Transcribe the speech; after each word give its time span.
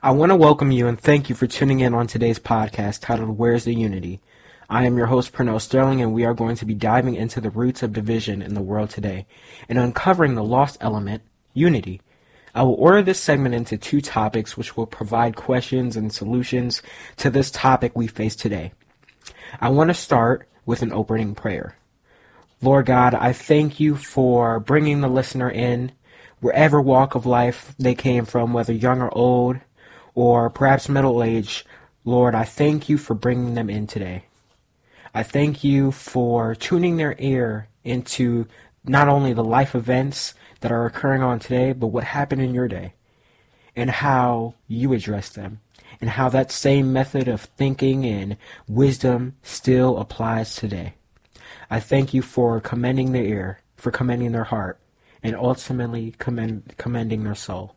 I 0.00 0.12
want 0.12 0.30
to 0.30 0.36
welcome 0.36 0.70
you 0.70 0.86
and 0.86 0.98
thank 0.98 1.28
you 1.28 1.34
for 1.34 1.48
tuning 1.48 1.80
in 1.80 1.92
on 1.92 2.06
today's 2.06 2.38
podcast 2.38 3.00
titled 3.00 3.36
Where's 3.36 3.64
the 3.64 3.74
Unity? 3.74 4.20
I 4.70 4.86
am 4.86 4.96
your 4.96 5.08
host, 5.08 5.32
Pernell 5.32 5.60
Sterling, 5.60 6.00
and 6.00 6.12
we 6.12 6.24
are 6.24 6.34
going 6.34 6.54
to 6.54 6.64
be 6.64 6.74
diving 6.74 7.16
into 7.16 7.40
the 7.40 7.50
roots 7.50 7.82
of 7.82 7.94
division 7.94 8.40
in 8.40 8.54
the 8.54 8.62
world 8.62 8.90
today 8.90 9.26
and 9.68 9.76
uncovering 9.76 10.36
the 10.36 10.44
lost 10.44 10.78
element, 10.80 11.22
unity. 11.52 12.00
I 12.54 12.62
will 12.62 12.74
order 12.74 13.02
this 13.02 13.18
segment 13.18 13.56
into 13.56 13.76
two 13.76 14.00
topics 14.00 14.56
which 14.56 14.76
will 14.76 14.86
provide 14.86 15.34
questions 15.34 15.96
and 15.96 16.12
solutions 16.12 16.80
to 17.16 17.28
this 17.28 17.50
topic 17.50 17.96
we 17.96 18.06
face 18.06 18.36
today. 18.36 18.70
I 19.60 19.70
want 19.70 19.90
to 19.90 19.94
start 19.94 20.48
with 20.64 20.80
an 20.82 20.92
opening 20.92 21.34
prayer. 21.34 21.76
Lord 22.62 22.86
God, 22.86 23.14
I 23.14 23.32
thank 23.32 23.80
you 23.80 23.96
for 23.96 24.60
bringing 24.60 25.00
the 25.00 25.08
listener 25.08 25.50
in, 25.50 25.90
wherever 26.38 26.80
walk 26.80 27.16
of 27.16 27.26
life 27.26 27.74
they 27.80 27.96
came 27.96 28.26
from, 28.26 28.52
whether 28.52 28.72
young 28.72 29.00
or 29.00 29.12
old, 29.12 29.58
or 30.18 30.50
perhaps 30.50 30.88
middle 30.88 31.22
age. 31.22 31.64
Lord, 32.04 32.34
I 32.34 32.42
thank 32.42 32.88
you 32.88 32.98
for 32.98 33.14
bringing 33.14 33.54
them 33.54 33.70
in 33.70 33.86
today. 33.86 34.24
I 35.14 35.22
thank 35.22 35.62
you 35.62 35.92
for 35.92 36.56
tuning 36.56 36.96
their 36.96 37.14
ear 37.20 37.68
into 37.84 38.48
not 38.82 39.08
only 39.08 39.32
the 39.32 39.44
life 39.44 39.76
events 39.76 40.34
that 40.58 40.72
are 40.72 40.86
occurring 40.86 41.22
on 41.22 41.38
today, 41.38 41.72
but 41.72 41.86
what 41.86 42.02
happened 42.02 42.42
in 42.42 42.52
your 42.52 42.66
day 42.66 42.94
and 43.76 43.90
how 43.90 44.54
you 44.66 44.92
address 44.92 45.28
them 45.28 45.60
and 46.00 46.10
how 46.10 46.28
that 46.30 46.50
same 46.50 46.92
method 46.92 47.28
of 47.28 47.42
thinking 47.42 48.04
and 48.04 48.36
wisdom 48.66 49.36
still 49.44 49.98
applies 49.98 50.56
today. 50.56 50.94
I 51.70 51.78
thank 51.78 52.12
you 52.12 52.22
for 52.22 52.60
commending 52.60 53.12
their 53.12 53.22
ear, 53.22 53.60
for 53.76 53.92
commending 53.92 54.32
their 54.32 54.50
heart, 54.50 54.80
and 55.22 55.36
ultimately 55.36 56.16
commend, 56.18 56.74
commending 56.76 57.22
their 57.22 57.36
soul. 57.36 57.76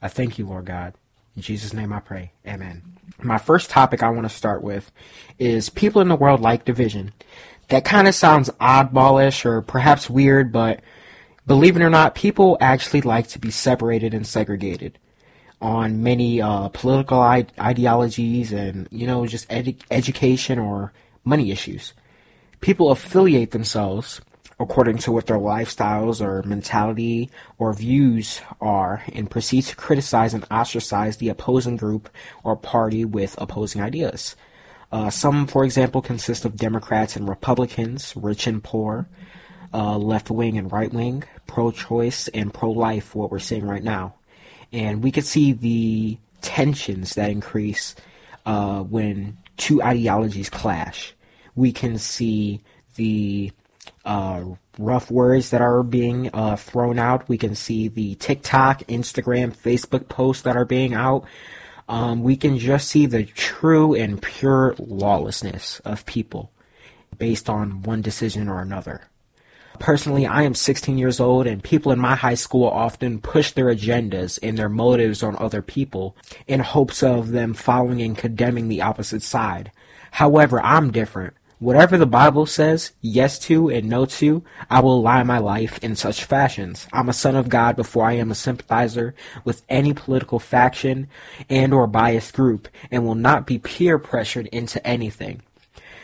I 0.00 0.08
thank 0.08 0.38
you, 0.38 0.46
Lord 0.46 0.64
God. 0.64 0.94
In 1.36 1.42
Jesus' 1.42 1.72
name 1.72 1.92
I 1.92 2.00
pray. 2.00 2.32
Amen. 2.46 2.82
My 3.22 3.38
first 3.38 3.70
topic 3.70 4.02
I 4.02 4.10
want 4.10 4.28
to 4.28 4.34
start 4.34 4.62
with 4.62 4.90
is 5.38 5.68
people 5.68 6.00
in 6.00 6.08
the 6.08 6.16
world 6.16 6.40
like 6.40 6.64
division. 6.64 7.12
That 7.68 7.84
kind 7.84 8.06
of 8.06 8.14
sounds 8.14 8.50
oddballish 8.60 9.44
or 9.44 9.62
perhaps 9.62 10.10
weird, 10.10 10.52
but 10.52 10.80
believe 11.46 11.76
it 11.76 11.82
or 11.82 11.90
not, 11.90 12.14
people 12.14 12.56
actually 12.60 13.00
like 13.00 13.28
to 13.28 13.38
be 13.38 13.50
separated 13.50 14.14
and 14.14 14.26
segregated 14.26 14.98
on 15.60 16.02
many 16.02 16.42
uh, 16.42 16.68
political 16.68 17.20
ideologies 17.20 18.52
and, 18.52 18.86
you 18.90 19.06
know, 19.06 19.26
just 19.26 19.48
edu- 19.48 19.80
education 19.90 20.58
or 20.58 20.92
money 21.24 21.50
issues. 21.50 21.94
People 22.60 22.90
affiliate 22.90 23.52
themselves 23.52 24.20
according 24.64 24.96
to 24.96 25.12
what 25.12 25.26
their 25.26 25.38
lifestyles 25.38 26.22
or 26.22 26.42
mentality 26.42 27.28
or 27.58 27.70
views 27.74 28.40
are 28.62 29.02
and 29.12 29.30
proceed 29.30 29.62
to 29.62 29.76
criticize 29.76 30.32
and 30.32 30.46
ostracize 30.50 31.18
the 31.18 31.28
opposing 31.28 31.76
group 31.76 32.08
or 32.42 32.56
party 32.56 33.04
with 33.04 33.34
opposing 33.36 33.82
ideas. 33.82 34.34
Uh, 34.90 35.10
some, 35.10 35.46
for 35.46 35.64
example, 35.64 36.00
consist 36.00 36.46
of 36.46 36.56
Democrats 36.56 37.14
and 37.14 37.28
Republicans, 37.28 38.14
rich 38.16 38.46
and 38.46 38.64
poor, 38.64 39.06
uh, 39.74 39.98
left 39.98 40.30
wing 40.30 40.56
and 40.56 40.72
right 40.72 40.94
wing, 40.94 41.22
pro 41.46 41.70
choice 41.70 42.28
and 42.28 42.54
pro 42.54 42.70
life, 42.70 43.14
what 43.14 43.30
we're 43.30 43.38
seeing 43.38 43.66
right 43.66 43.84
now. 43.84 44.14
And 44.72 45.02
we 45.02 45.12
could 45.12 45.26
see 45.26 45.52
the 45.52 46.16
tensions 46.40 47.16
that 47.16 47.30
increase 47.30 47.94
uh, 48.46 48.80
when 48.82 49.36
two 49.58 49.82
ideologies 49.82 50.48
clash. 50.48 51.14
We 51.54 51.70
can 51.70 51.98
see 51.98 52.62
the 52.96 53.52
uh, 54.04 54.44
rough 54.78 55.10
words 55.10 55.50
that 55.50 55.60
are 55.60 55.82
being 55.82 56.30
uh, 56.32 56.56
thrown 56.56 56.98
out. 56.98 57.28
We 57.28 57.38
can 57.38 57.54
see 57.54 57.88
the 57.88 58.14
TikTok, 58.16 58.80
Instagram, 58.84 59.56
Facebook 59.56 60.08
posts 60.08 60.42
that 60.42 60.56
are 60.56 60.64
being 60.64 60.94
out. 60.94 61.24
Um, 61.88 62.22
we 62.22 62.36
can 62.36 62.58
just 62.58 62.88
see 62.88 63.06
the 63.06 63.24
true 63.24 63.94
and 63.94 64.20
pure 64.20 64.74
lawlessness 64.78 65.80
of 65.80 66.06
people 66.06 66.50
based 67.18 67.48
on 67.48 67.82
one 67.82 68.02
decision 68.02 68.48
or 68.48 68.60
another. 68.60 69.02
Personally, 69.78 70.24
I 70.24 70.42
am 70.42 70.54
16 70.54 70.98
years 70.98 71.18
old, 71.18 71.46
and 71.46 71.62
people 71.62 71.90
in 71.90 71.98
my 71.98 72.14
high 72.14 72.34
school 72.34 72.66
often 72.66 73.20
push 73.20 73.50
their 73.50 73.66
agendas 73.66 74.38
and 74.42 74.56
their 74.56 74.68
motives 74.68 75.22
on 75.22 75.36
other 75.36 75.62
people 75.62 76.16
in 76.46 76.60
hopes 76.60 77.02
of 77.02 77.30
them 77.30 77.54
following 77.54 78.00
and 78.00 78.16
condemning 78.16 78.68
the 78.68 78.82
opposite 78.82 79.22
side. 79.22 79.72
However, 80.12 80.60
I'm 80.60 80.92
different. 80.92 81.34
Whatever 81.60 81.96
the 81.96 82.06
Bible 82.06 82.46
says 82.46 82.92
yes 83.00 83.38
to 83.40 83.70
and 83.70 83.88
no 83.88 84.06
to, 84.06 84.42
I 84.68 84.80
will 84.80 84.96
align 84.96 85.26
my 85.26 85.38
life 85.38 85.78
in 85.82 85.94
such 85.94 86.24
fashions. 86.24 86.86
I'm 86.92 87.08
a 87.08 87.12
son 87.12 87.36
of 87.36 87.48
God 87.48 87.76
before 87.76 88.04
I 88.04 88.14
am 88.14 88.30
a 88.30 88.34
sympathizer 88.34 89.14
with 89.44 89.62
any 89.68 89.94
political 89.94 90.38
faction 90.38 91.08
and 91.48 91.72
or 91.72 91.86
biased 91.86 92.34
group 92.34 92.68
and 92.90 93.04
will 93.04 93.14
not 93.14 93.46
be 93.46 93.58
peer 93.58 93.98
pressured 93.98 94.46
into 94.48 94.84
anything. 94.86 95.42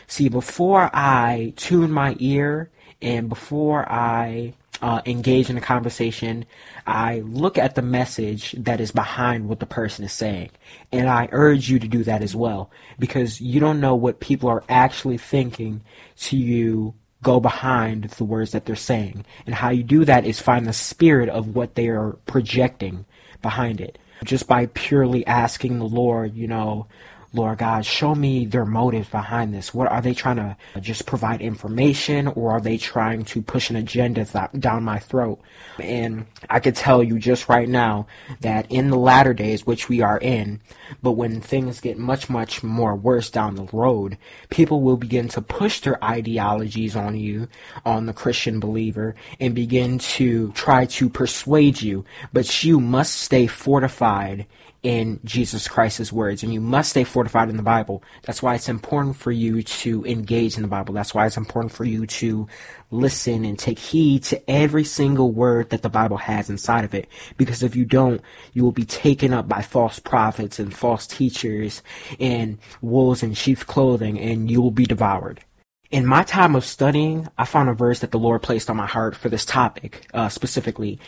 See, 0.07 0.29
before 0.29 0.89
I 0.93 1.53
tune 1.57 1.91
my 1.91 2.17
ear 2.21 2.71
and 3.03 3.29
before 3.29 3.91
I 3.91 4.55
uh, 4.83 5.03
engage 5.05 5.51
in 5.51 5.57
a 5.57 5.61
conversation, 5.61 6.47
I 6.91 7.21
look 7.21 7.57
at 7.57 7.77
the 7.77 7.83
message 7.83 8.53
that 8.59 8.81
is 8.81 8.91
behind 8.91 9.49
what 9.49 9.61
the 9.61 9.67
person 9.67 10.05
is 10.05 10.13
saying. 10.13 10.51
And 10.91 11.09
I 11.09 11.29
urge 11.31 11.71
you 11.71 11.79
to 11.79 11.87
do 11.87 12.03
that 12.05 12.23
as 12.23 12.35
well 12.35 12.71
because 12.99 13.41
you 13.41 13.61
don't 13.61 13.81
know 13.81 13.95
what 13.95 14.19
people 14.19 14.49
are 14.49 14.65
actually 14.69 15.17
thinking 15.17 15.83
to 16.23 16.37
you 16.37 16.95
go 17.23 17.39
behind 17.39 18.05
the 18.05 18.25
words 18.25 18.51
that 18.53 18.65
they're 18.65 18.75
saying. 18.75 19.25
And 19.47 19.55
how 19.55 19.71
you 19.71 19.85
do 19.85 20.05
that 20.05 20.25
is 20.25 20.41
find 20.41 20.67
the 20.67 20.73
spirit 20.73 21.29
of 21.29 21.55
what 21.55 21.77
they 21.77 21.89
are 21.89 22.19
projecting 22.27 23.05
behind 23.41 23.81
it. 23.81 23.97
Just 24.25 24.49
by 24.49 24.67
purely 24.67 25.25
asking 25.27 25.79
the 25.79 25.87
Lord, 25.87 26.35
you 26.35 26.49
know, 26.49 26.89
Lord 27.33 27.59
God, 27.59 27.87
show 27.87 28.17
me 28.17 28.45
their 28.45 28.65
motives 28.65 29.09
behind 29.09 29.55
this. 29.55 29.73
What 29.73 29.87
are 29.89 30.01
they 30.01 30.15
trying 30.15 30.37
to 30.37 30.57
just 30.81 31.07
provide 31.07 31.41
information 31.41 32.27
or 32.27 32.51
are 32.51 32.61
they 32.61 32.77
trying 32.77 33.25
to 33.27 33.41
push 33.41 33.71
an 33.71 33.77
agenda 33.77 34.25
th- 34.25 34.51
down 34.59 34.83
my 34.83 34.99
throat? 34.99 35.41
And 35.79 36.27
I 36.49 36.59
could 36.59 36.75
tell 36.75 37.05
you 37.05 37.21
just 37.21 37.49
right 37.49 37.69
now 37.69 38.09
that 38.41 38.67
in 38.69 38.91
the 38.91 38.97
latter 38.97 39.33
days, 39.33 39.65
which 39.65 39.89
we 39.89 40.01
are 40.01 40.19
in, 40.19 40.61
but 41.03 41.13
when 41.13 41.41
things 41.41 41.81
get 41.81 41.99
much, 41.99 42.29
much 42.29 42.65
more 42.65 42.97
worse 42.97 43.31
down 43.31 43.55
the 43.55 43.69
road, 43.73 44.19
people 44.49 44.81
will 44.83 44.97
begin 44.97 45.29
to 45.29 45.41
push 45.41 45.81
their 45.81 46.03
ideologies 46.03 46.97
on 46.97 47.17
you, 47.17 47.47
on 47.87 48.07
the 48.07 48.13
Christian 48.13 48.59
believer, 48.59 49.15
and 49.39 49.55
begin 49.55 49.99
to 49.99 50.51
try 50.53 50.85
to 50.87 51.09
persuade 51.09 51.81
you. 51.81 52.05
But 52.33 52.65
you 52.65 52.81
must 52.81 53.15
stay 53.17 53.47
fortified 53.47 54.47
in 54.83 55.21
Jesus 55.25 55.69
Christ's 55.69 56.13
words, 56.13 56.43
and 56.43 56.55
you 56.55 56.61
must 56.61 56.91
stay 56.91 57.05
fortified 57.05 57.51
in 57.51 57.57
the 57.57 57.63
Bible. 57.63 58.03
That's 58.23 58.43
why 58.43 58.55
it's 58.55 58.69
important 58.69 59.17
for 59.17 59.31
you 59.31 59.63
to 59.63 60.05
engage 60.07 60.57
in 60.57 60.63
the 60.63 60.69
Bible. 60.69 60.95
That's 60.95 61.15
why 61.15 61.27
it's 61.27 61.37
important 61.37 61.73
for 61.73 61.85
you 61.85 62.07
to 62.07 62.49
listen 62.91 63.45
and 63.45 63.59
take 63.59 63.79
heed 63.79 64.23
to 64.25 64.51
every 64.51 64.85
single 64.85 65.33
word 65.33 65.71
that 65.71 65.83
the 65.83 65.91
Bible 65.91 66.17
has 66.17 66.49
inside 66.49 66.85
of 66.85 66.95
it. 66.95 67.09
Because 67.37 67.63
if 67.63 67.77
you 67.77 67.85
don't, 67.85 68.23
you 68.53 68.65
will 68.65 68.73
be 68.73 68.85
taken 68.85 69.35
up 69.35 69.49
by 69.49 69.61
false 69.61 69.99
prophets 69.99 70.59
and 70.59 70.75
false 70.75 71.07
teachers 71.07 71.83
and 72.19 72.59
wolves 72.81 73.23
in 73.23 73.35
sheep's 73.35 73.65
clothing, 73.65 74.19
and 74.19 74.51
you 74.51 74.63
will 74.63 74.71
be 74.71 74.87
devoured. 74.87 75.45
In 75.91 76.07
my 76.07 76.23
time 76.23 76.55
of 76.55 76.65
studying, 76.65 77.27
I 77.37 77.45
found 77.45 77.69
a 77.69 77.75
verse 77.75 77.99
that 77.99 78.13
the 78.13 78.19
Lord 78.19 78.43
placed 78.43 78.71
on 78.71 78.77
my 78.77 78.87
heart 78.87 79.17
for 79.17 79.29
this 79.29 79.45
topic, 79.45 80.07
uh, 80.15 80.29
specifically, 80.29 81.01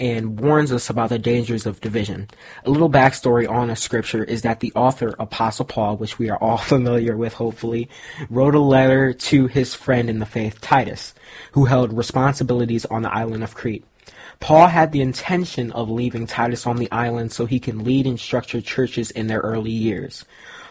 and 0.00 0.40
warns 0.40 0.72
us 0.72 0.90
about 0.90 1.10
the 1.10 1.20
dangers 1.20 1.66
of 1.66 1.80
division. 1.80 2.26
A 2.64 2.70
little 2.70 2.90
backstory 2.90 3.48
on 3.48 3.70
a 3.70 3.76
scripture 3.76 4.24
is 4.24 4.42
that 4.42 4.58
the 4.58 4.72
author, 4.74 5.14
Apostle 5.20 5.66
Paul, 5.66 5.98
which 5.98 6.18
we 6.18 6.30
are 6.30 6.38
all 6.38 6.58
familiar 6.74 7.16
with, 7.16 7.34
hopefully, 7.34 7.88
wrote 8.28 8.56
a 8.56 8.58
letter 8.58 9.12
to 9.12 9.46
his 9.46 9.72
friend 9.72 10.10
in 10.10 10.18
the 10.18 10.26
faith, 10.26 10.60
Titus, 10.60 11.14
who 11.52 11.66
held 11.66 11.96
responsibilities 11.96 12.84
on 12.86 13.02
the 13.02 13.14
island 13.14 13.44
of 13.44 13.54
Crete. 13.54 13.84
Paul 14.40 14.66
had 14.66 14.90
the 14.90 15.00
intention 15.00 15.70
of 15.70 15.88
leaving 15.88 16.26
Titus 16.26 16.66
on 16.66 16.78
the 16.78 16.90
island 16.90 17.30
so 17.30 17.46
he 17.46 17.60
can 17.60 17.84
lead 17.84 18.04
and 18.04 18.18
structure 18.18 18.60
churches 18.60 19.12
in 19.12 19.28
their 19.28 19.40
early 19.40 19.70
years. 19.70 20.24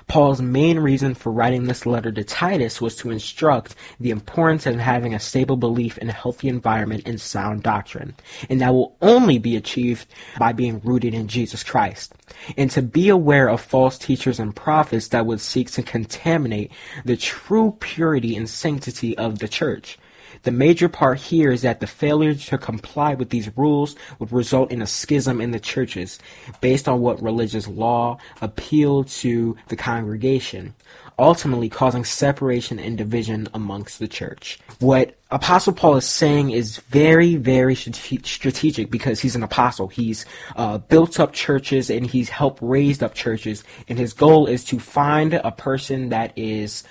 Paul's 0.07 0.41
main 0.41 0.79
reason 0.79 1.15
for 1.15 1.31
writing 1.31 1.65
this 1.65 1.85
letter 1.85 2.11
to 2.11 2.23
Titus 2.23 2.81
was 2.81 2.95
to 2.97 3.11
instruct 3.11 3.75
the 4.00 4.09
importance 4.09 4.65
of 4.65 4.75
having 4.75 5.13
a 5.13 5.19
stable 5.19 5.57
belief 5.57 5.97
in 5.97 6.09
a 6.09 6.13
healthy 6.13 6.50
environment 6.50 7.03
and 7.05 7.19
sound 7.19 7.63
doctrine, 7.63 8.15
and 8.50 8.61
that 8.61 8.73
will 8.73 8.95
only 9.01 9.38
be 9.38 9.55
achieved 9.55 10.07
by 10.38 10.53
being 10.53 10.81
rooted 10.83 11.13
in 11.13 11.27
Jesus 11.27 11.63
Christ, 11.63 12.13
and 12.57 12.69
to 12.71 12.81
be 12.81 13.09
aware 13.09 13.47
of 13.47 13.61
false 13.61 13.97
teachers 13.97 14.39
and 14.39 14.55
prophets 14.55 15.07
that 15.09 15.25
would 15.25 15.41
seek 15.41 15.71
to 15.71 15.83
contaminate 15.83 16.71
the 17.06 17.17
true 17.17 17.75
purity 17.79 18.35
and 18.35 18.49
sanctity 18.49 19.17
of 19.17 19.39
the 19.39 19.47
church. 19.47 19.97
The 20.41 20.51
major 20.51 20.89
part 20.89 21.19
here 21.19 21.51
is 21.51 21.62
that 21.62 21.80
the 21.80 21.88
failure 21.88 22.33
to 22.33 22.57
comply 22.57 23.13
with 23.13 23.30
these 23.30 23.56
rules 23.56 23.95
would 24.19 24.31
result 24.31 24.71
in 24.71 24.81
a 24.81 24.88
schism 24.88 25.39
in 25.39 25.51
the 25.51 25.59
churches 25.59 26.19
based 26.59 26.89
on 26.89 27.00
what 27.00 27.21
religious 27.21 27.68
law 27.68 28.18
appealed 28.41 29.07
to 29.07 29.56
the 29.68 29.75
congregation, 29.75 30.74
ultimately 31.19 31.69
causing 31.69 32.03
separation 32.03 32.80
and 32.80 32.97
division 32.97 33.47
amongst 33.53 34.00
the 34.00 34.07
church. 34.07 34.59
What 34.80 35.15
Apostle 35.31 35.74
Paul 35.74 35.95
is 35.95 36.06
saying 36.06 36.51
is 36.51 36.77
very, 36.77 37.35
very 37.35 37.75
strategic 37.75 38.91
because 38.91 39.19
he's 39.19 39.35
an 39.35 39.44
apostle. 39.44 39.88
He's 39.88 40.25
uh, 40.56 40.77
built 40.77 41.19
up 41.19 41.33
churches 41.33 41.89
and 41.89 42.06
he's 42.06 42.30
helped 42.30 42.62
raise 42.62 43.01
up 43.01 43.15
churches, 43.15 43.63
and 43.88 43.97
his 43.97 44.13
goal 44.13 44.45
is 44.45 44.63
to 44.65 44.80
find 44.80 45.33
a 45.33 45.51
person 45.51 46.09
that 46.09 46.33
is 46.35 46.83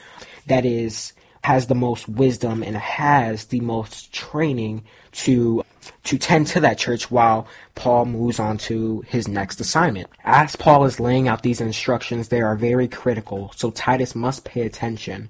that 0.46 0.64
is 0.64 1.12
has 1.44 1.66
the 1.66 1.74
most 1.74 2.08
wisdom 2.08 2.62
and 2.62 2.76
has 2.76 3.46
the 3.46 3.60
most 3.60 4.12
training 4.12 4.84
to 5.10 5.64
to 6.04 6.16
tend 6.16 6.46
to 6.46 6.60
that 6.60 6.78
church 6.78 7.10
while 7.10 7.46
Paul 7.74 8.06
moves 8.06 8.38
on 8.38 8.56
to 8.58 9.02
his 9.08 9.26
next 9.26 9.60
assignment. 9.60 10.08
As 10.24 10.54
Paul 10.54 10.84
is 10.84 11.00
laying 11.00 11.26
out 11.26 11.42
these 11.42 11.60
instructions, 11.60 12.28
they 12.28 12.40
are 12.40 12.54
very 12.54 12.86
critical, 12.86 13.50
so 13.56 13.72
Titus 13.72 14.14
must 14.14 14.44
pay 14.44 14.62
attention. 14.62 15.28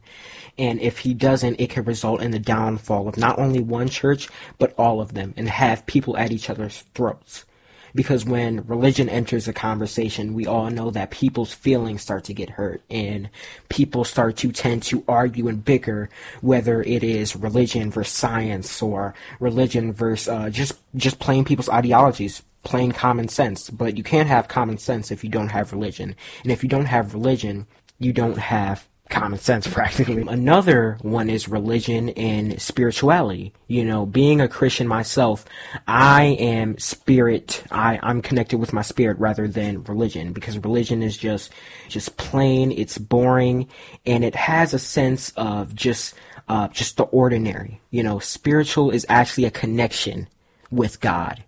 And 0.58 0.78
if 0.80 0.98
he 0.98 1.14
doesn't, 1.14 1.58
it 1.58 1.70
could 1.70 1.86
result 1.86 2.20
in 2.20 2.32
the 2.32 2.38
downfall 2.38 3.08
of 3.08 3.16
not 3.16 3.38
only 3.38 3.60
one 3.60 3.88
church, 3.88 4.28
but 4.58 4.74
all 4.76 5.00
of 5.00 5.14
them, 5.14 5.32
and 5.38 5.48
have 5.48 5.86
people 5.86 6.18
at 6.18 6.32
each 6.32 6.50
other's 6.50 6.84
throats 6.94 7.46
because 7.94 8.24
when 8.24 8.64
religion 8.66 9.08
enters 9.08 9.48
a 9.48 9.52
conversation, 9.52 10.34
we 10.34 10.46
all 10.46 10.70
know 10.70 10.90
that 10.90 11.10
people's 11.10 11.52
feelings 11.52 12.02
start 12.02 12.24
to 12.24 12.34
get 12.34 12.50
hurt 12.50 12.82
and 12.90 13.28
people 13.68 14.04
start 14.04 14.36
to 14.38 14.52
tend 14.52 14.82
to 14.84 15.04
argue 15.08 15.48
and 15.48 15.64
bicker 15.64 16.08
whether 16.40 16.82
it 16.82 17.02
is 17.02 17.36
religion 17.36 17.90
versus 17.90 18.14
science 18.14 18.82
or 18.82 19.14
religion 19.40 19.92
versus 19.92 20.28
uh, 20.28 20.50
just 20.50 20.74
just 20.96 21.18
plain 21.18 21.44
people's 21.44 21.68
ideologies 21.68 22.42
plain 22.64 22.92
common 22.92 23.26
sense. 23.26 23.70
But 23.70 23.96
you 23.96 24.04
can't 24.04 24.28
have 24.28 24.46
common 24.46 24.78
sense 24.78 25.10
if 25.10 25.24
you 25.24 25.30
don't 25.30 25.48
have 25.48 25.72
religion. 25.72 26.14
And 26.44 26.52
if 26.52 26.62
you 26.62 26.68
don't 26.68 26.86
have 26.86 27.12
religion 27.12 27.66
you 28.02 28.12
don't 28.12 28.38
have 28.38 28.88
common 29.10 29.38
sense 29.38 29.66
practically. 29.72 30.24
Another 30.26 30.98
one 31.02 31.30
is 31.30 31.48
religion 31.48 32.10
and 32.10 32.60
spirituality. 32.60 33.52
You 33.68 33.84
know, 33.84 34.06
being 34.06 34.40
a 34.40 34.48
Christian 34.48 34.88
myself, 34.88 35.44
I 35.86 36.24
am 36.38 36.78
spirit. 36.78 37.62
I, 37.70 37.98
I'm 38.02 38.22
connected 38.22 38.58
with 38.58 38.72
my 38.72 38.82
spirit 38.82 39.18
rather 39.18 39.46
than 39.46 39.84
religion 39.84 40.32
because 40.32 40.58
religion 40.58 41.02
is 41.02 41.16
just, 41.16 41.52
just 41.88 42.16
plain. 42.16 42.72
It's 42.72 42.98
boring 42.98 43.68
and 44.06 44.24
it 44.24 44.34
has 44.34 44.74
a 44.74 44.78
sense 44.78 45.30
of 45.36 45.74
just, 45.74 46.14
uh, 46.48 46.68
just 46.68 46.96
the 46.96 47.04
ordinary. 47.04 47.80
You 47.90 48.02
know, 48.02 48.18
spiritual 48.18 48.90
is 48.90 49.06
actually 49.08 49.44
a 49.44 49.50
connection 49.50 50.28
with 50.70 51.00
God 51.00 51.44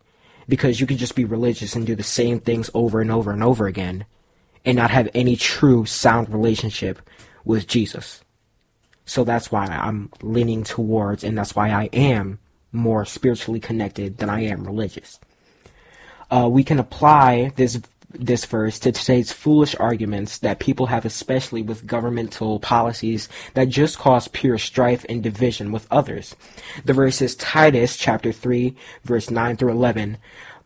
because 0.48 0.80
you 0.80 0.86
can 0.86 0.98
just 0.98 1.16
be 1.16 1.24
religious 1.24 1.74
and 1.74 1.86
do 1.86 1.94
the 1.94 2.02
same 2.02 2.38
things 2.40 2.70
over 2.74 3.00
and 3.00 3.10
over 3.10 3.32
and 3.32 3.42
over 3.42 3.66
again 3.66 4.04
and 4.64 4.76
not 4.76 4.90
have 4.90 5.08
any 5.14 5.36
true 5.36 5.84
sound 5.84 6.32
relationship 6.32 7.00
with 7.44 7.66
Jesus. 7.66 8.24
So 9.06 9.24
that's 9.24 9.52
why 9.52 9.66
I'm 9.66 10.10
leaning 10.22 10.64
towards, 10.64 11.24
and 11.24 11.36
that's 11.36 11.54
why 11.54 11.70
I 11.70 11.84
am 11.92 12.38
more 12.72 13.04
spiritually 13.04 13.60
connected 13.60 14.18
than 14.18 14.30
I 14.30 14.42
am 14.44 14.64
religious. 14.64 15.20
Uh, 16.30 16.48
we 16.50 16.64
can 16.64 16.78
apply 16.78 17.52
this 17.56 17.80
this 18.16 18.44
verse 18.44 18.78
to 18.78 18.92
today's 18.92 19.32
foolish 19.32 19.74
arguments 19.80 20.38
that 20.38 20.60
people 20.60 20.86
have, 20.86 21.04
especially 21.04 21.62
with 21.62 21.84
governmental 21.84 22.60
policies 22.60 23.28
that 23.54 23.68
just 23.68 23.98
cause 23.98 24.28
pure 24.28 24.56
strife 24.56 25.04
and 25.08 25.20
division 25.20 25.72
with 25.72 25.88
others. 25.90 26.36
The 26.84 26.92
verse 26.92 27.20
is 27.20 27.34
Titus 27.34 27.96
chapter 27.96 28.30
3, 28.30 28.76
verse 29.02 29.30
9 29.30 29.56
through 29.56 29.72
11. 29.72 30.18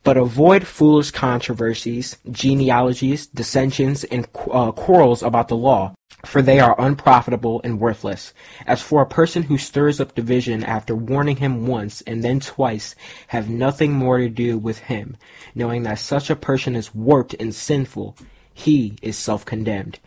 But 0.05 0.19
avoid 0.19 0.67
foolish 0.67 1.11
controversies, 1.11 2.19
genealogies, 2.31 3.27
dissensions, 3.27 4.05
and 4.05 4.29
uh, 4.51 4.73
quarrels 4.73 5.23
about 5.23 5.49
the 5.49 5.57
law 5.57 5.95
for 6.25 6.43
they 6.43 6.61
are 6.61 6.75
unprofitable 6.79 7.61
and 7.65 7.81
worthless. 7.81 8.32
As 8.67 8.82
for 8.82 9.03
a 9.03 9.06
person 9.06 9.44
who 9.44 9.59
stirs 9.59 10.00
up 10.00 10.15
division 10.15 10.65
after 10.65 10.94
warning 10.94 11.37
him 11.37 11.67
once 11.67 12.00
and 12.03 12.25
then 12.25 12.41
twice, 12.41 12.94
have 13.29 13.49
nothing 13.49 13.93
more 13.93 14.19
to 14.19 14.29
do 14.29 14.59
with 14.59 14.79
him, 14.79 15.17
knowing 15.55 15.85
that 15.85 15.99
such 15.99 16.31
a 16.31 16.37
person 16.37 16.75
is 16.75 16.94
warped 16.94 17.35
and 17.35 17.55
sinful. 17.55 18.17
He 18.59 18.97
is 19.03 19.17
self-condemned. 19.17 20.01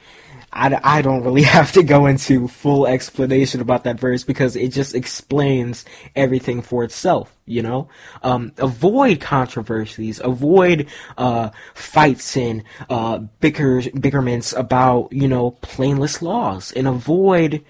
I, 0.52 0.78
I 0.84 1.02
don't 1.02 1.24
really 1.24 1.44
have 1.58 1.72
to 1.72 1.84
go 1.84 2.06
into 2.06 2.50
full 2.50 2.86
explanation 2.86 3.62
about 3.62 3.86
that 3.86 3.98
verse 3.98 4.26
because 4.26 4.58
it 4.58 4.74
just 4.74 4.94
explains 4.94 5.86
everything 6.18 6.62
for 6.62 6.84
itself, 6.84 7.34
you 7.46 7.62
know? 7.62 7.88
Um, 8.24 8.52
avoid 8.58 9.22
controversies, 9.22 10.20
avoid, 10.22 10.88
uh, 11.18 11.52
fights 11.74 12.36
and, 12.36 12.66
uh, 12.90 13.20
bicker, 13.40 13.84
bickerments 13.98 14.52
about, 14.52 15.14
you 15.14 15.30
know, 15.30 15.52
plainless 15.62 16.22
laws 16.22 16.74
and 16.74 16.90
avoid 16.90 17.64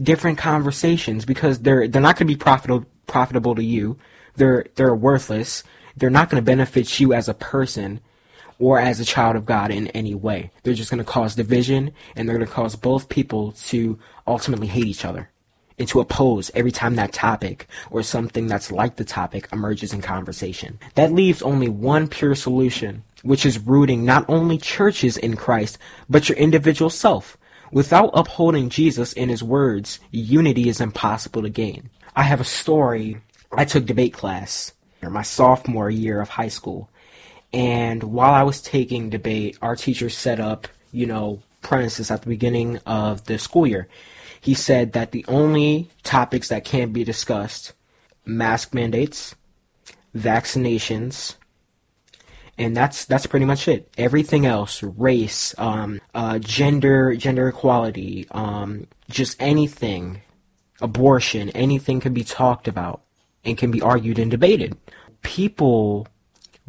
different 0.00 0.38
conversations 0.38 1.24
because 1.24 1.58
they're, 1.58 1.88
they're 1.88 2.00
not 2.00 2.14
going 2.14 2.28
to 2.28 2.32
be 2.32 2.38
profitable, 2.38 2.86
profitable 3.08 3.56
to 3.56 3.64
you. 3.64 3.98
They're, 4.36 4.66
they're 4.76 4.94
worthless. 4.94 5.64
They're 5.96 6.08
not 6.08 6.30
going 6.30 6.40
to 6.40 6.46
benefit 6.46 7.00
you 7.00 7.12
as 7.12 7.28
a 7.28 7.34
person 7.34 7.98
or 8.60 8.78
as 8.78 9.00
a 9.00 9.04
child 9.04 9.34
of 9.34 9.46
God 9.46 9.72
in 9.72 9.88
any 9.88 10.14
way. 10.14 10.50
They're 10.62 10.74
just 10.74 10.90
going 10.90 10.98
to 10.98 11.04
cause 11.04 11.34
division 11.34 11.92
and 12.14 12.28
they're 12.28 12.36
going 12.36 12.46
to 12.46 12.52
cause 12.52 12.76
both 12.76 13.08
people 13.08 13.52
to 13.68 13.98
ultimately 14.26 14.68
hate 14.68 14.86
each 14.86 15.04
other 15.04 15.30
and 15.78 15.88
to 15.88 16.00
oppose 16.00 16.50
every 16.54 16.70
time 16.70 16.94
that 16.96 17.12
topic 17.12 17.66
or 17.90 18.02
something 18.02 18.46
that's 18.46 18.70
like 18.70 18.96
the 18.96 19.04
topic 19.04 19.48
emerges 19.50 19.94
in 19.94 20.02
conversation. 20.02 20.78
That 20.94 21.12
leaves 21.12 21.40
only 21.40 21.70
one 21.70 22.06
pure 22.06 22.34
solution, 22.34 23.02
which 23.22 23.46
is 23.46 23.58
rooting 23.58 24.04
not 24.04 24.26
only 24.28 24.58
churches 24.58 25.16
in 25.16 25.36
Christ, 25.36 25.78
but 26.08 26.28
your 26.28 26.36
individual 26.36 26.90
self. 26.90 27.38
Without 27.72 28.10
upholding 28.12 28.68
Jesus 28.68 29.14
in 29.14 29.30
his 29.30 29.42
words, 29.42 30.00
unity 30.10 30.68
is 30.68 30.80
impossible 30.80 31.42
to 31.42 31.48
gain. 31.48 31.88
I 32.14 32.24
have 32.24 32.40
a 32.40 32.44
story. 32.44 33.22
I 33.52 33.64
took 33.64 33.86
debate 33.86 34.12
class 34.12 34.74
my 35.08 35.22
sophomore 35.22 35.88
year 35.88 36.20
of 36.20 36.28
high 36.28 36.48
school 36.48 36.90
and 37.52 38.02
while 38.02 38.32
I 38.32 38.42
was 38.42 38.62
taking 38.62 39.10
debate, 39.10 39.58
our 39.60 39.76
teacher 39.76 40.08
set 40.08 40.38
up, 40.38 40.68
you 40.92 41.06
know, 41.06 41.42
premises 41.62 42.10
at 42.10 42.22
the 42.22 42.28
beginning 42.28 42.78
of 42.86 43.24
the 43.24 43.38
school 43.38 43.66
year. 43.66 43.88
He 44.40 44.54
said 44.54 44.92
that 44.92 45.12
the 45.12 45.24
only 45.28 45.90
topics 46.02 46.48
that 46.48 46.64
can 46.64 46.92
be 46.92 47.04
discussed 47.04 47.72
mask 48.24 48.72
mandates, 48.72 49.34
vaccinations, 50.16 51.34
and 52.56 52.76
that's 52.76 53.04
that's 53.04 53.26
pretty 53.26 53.46
much 53.46 53.68
it. 53.68 53.90
Everything 53.98 54.46
else, 54.46 54.82
race, 54.82 55.54
um, 55.58 56.00
uh, 56.14 56.38
gender, 56.38 57.14
gender 57.16 57.48
equality, 57.48 58.26
um, 58.30 58.86
just 59.10 59.36
anything, 59.40 60.22
abortion, 60.80 61.50
anything 61.50 62.00
can 62.00 62.14
be 62.14 62.24
talked 62.24 62.68
about 62.68 63.02
and 63.44 63.58
can 63.58 63.70
be 63.70 63.82
argued 63.82 64.18
and 64.18 64.30
debated. 64.30 64.76
People 65.22 66.06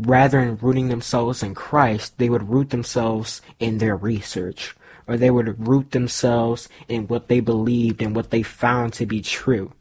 rather 0.02 0.44
than 0.44 0.58
rooting 0.58 0.90
themselves 0.90 1.44
in 1.44 1.54
Christ, 1.54 2.18
they 2.18 2.30
would 2.30 2.50
root 2.50 2.70
themselves 2.70 3.42
in 3.60 3.78
their 3.78 3.96
research, 3.96 4.76
or 5.08 5.18
they 5.18 5.32
would 5.32 5.68
root 5.68 5.92
themselves 5.92 6.70
in 6.88 7.08
what 7.08 7.28
they 7.28 7.40
believed 7.40 8.02
and 8.02 8.16
what 8.16 8.32
they 8.32 8.44
found 8.44 8.94
to 8.94 9.06
be 9.06 9.22
true. 9.22 9.72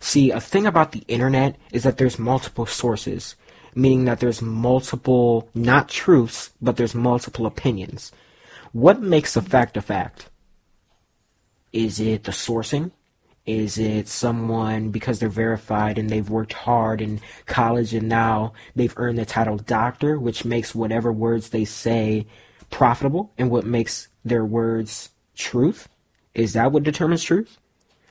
See, 0.00 0.30
a 0.30 0.40
thing 0.40 0.66
about 0.66 0.92
the 0.92 1.04
internet 1.08 1.56
is 1.72 1.82
that 1.82 1.98
there's 1.98 2.18
multiple 2.18 2.66
sources, 2.66 3.36
meaning 3.74 4.04
that 4.04 4.20
there's 4.20 4.40
multiple, 4.40 5.48
not 5.54 5.88
truths, 5.88 6.50
but 6.60 6.76
there's 6.76 6.94
multiple 6.94 7.46
opinions. 7.46 8.12
What 8.72 9.02
makes 9.02 9.36
a 9.36 9.42
fact 9.42 9.76
a 9.76 9.82
fact? 9.82 10.30
Is 11.72 12.00
it 12.00 12.24
the 12.24 12.32
sourcing? 12.32 12.92
Is 13.48 13.78
it 13.78 14.08
someone 14.08 14.90
because 14.90 15.20
they're 15.20 15.30
verified 15.30 15.96
and 15.96 16.10
they've 16.10 16.28
worked 16.28 16.52
hard 16.52 17.00
in 17.00 17.18
college 17.46 17.94
and 17.94 18.06
now 18.06 18.52
they've 18.76 18.92
earned 18.98 19.16
the 19.16 19.24
title 19.24 19.56
doctor, 19.56 20.18
which 20.18 20.44
makes 20.44 20.74
whatever 20.74 21.10
words 21.10 21.48
they 21.48 21.64
say 21.64 22.26
profitable 22.68 23.32
and 23.38 23.50
what 23.50 23.64
makes 23.64 24.08
their 24.22 24.44
words 24.44 25.12
truth? 25.34 25.88
Is 26.34 26.52
that 26.52 26.72
what 26.72 26.82
determines 26.82 27.24
truth? 27.24 27.56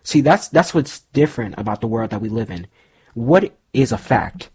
See, 0.02 0.22
that's 0.22 0.48
that's 0.48 0.74
what's 0.74 1.02
different 1.14 1.54
about 1.60 1.82
the 1.82 1.88
world 1.88 2.10
that 2.10 2.22
we 2.22 2.30
live 2.30 2.50
in. 2.50 2.66
What 3.14 3.56
is 3.74 3.92
a 3.92 3.98
fact? 4.00 4.50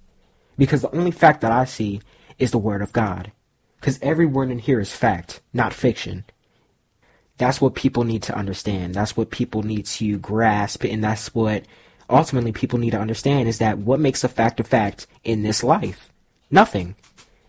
Because 0.58 0.82
the 0.82 0.96
only 0.96 1.12
fact 1.12 1.42
that 1.42 1.52
I 1.52 1.64
see 1.64 2.00
is 2.40 2.50
the 2.50 2.58
word 2.58 2.82
of 2.82 2.92
God. 2.92 3.30
Because 3.78 4.00
every 4.02 4.26
word 4.26 4.50
in 4.50 4.58
here 4.58 4.80
is 4.80 4.92
fact, 4.92 5.42
not 5.52 5.72
fiction. 5.72 6.24
That's 7.42 7.61
what 7.61 7.75
people 7.75 8.04
need 8.04 8.22
to 8.22 8.37
understand. 8.37 8.94
That's 8.94 9.16
what 9.16 9.32
people 9.32 9.64
need 9.64 9.87
to 9.87 10.16
grasp. 10.18 10.84
And 10.84 11.02
that's 11.02 11.34
what 11.34 11.64
ultimately 12.08 12.52
people 12.52 12.78
need 12.78 12.92
to 12.92 13.00
understand 13.00 13.49
is 13.49 13.58
that 13.58 13.78
what 13.78 13.99
makes 13.99 14.22
a 14.22 14.28
fact 14.28 14.61
a 14.61 14.62
fact 14.62 15.08
in 15.25 15.42
this 15.42 15.64
life? 15.64 16.12
Nothing. 16.52 16.94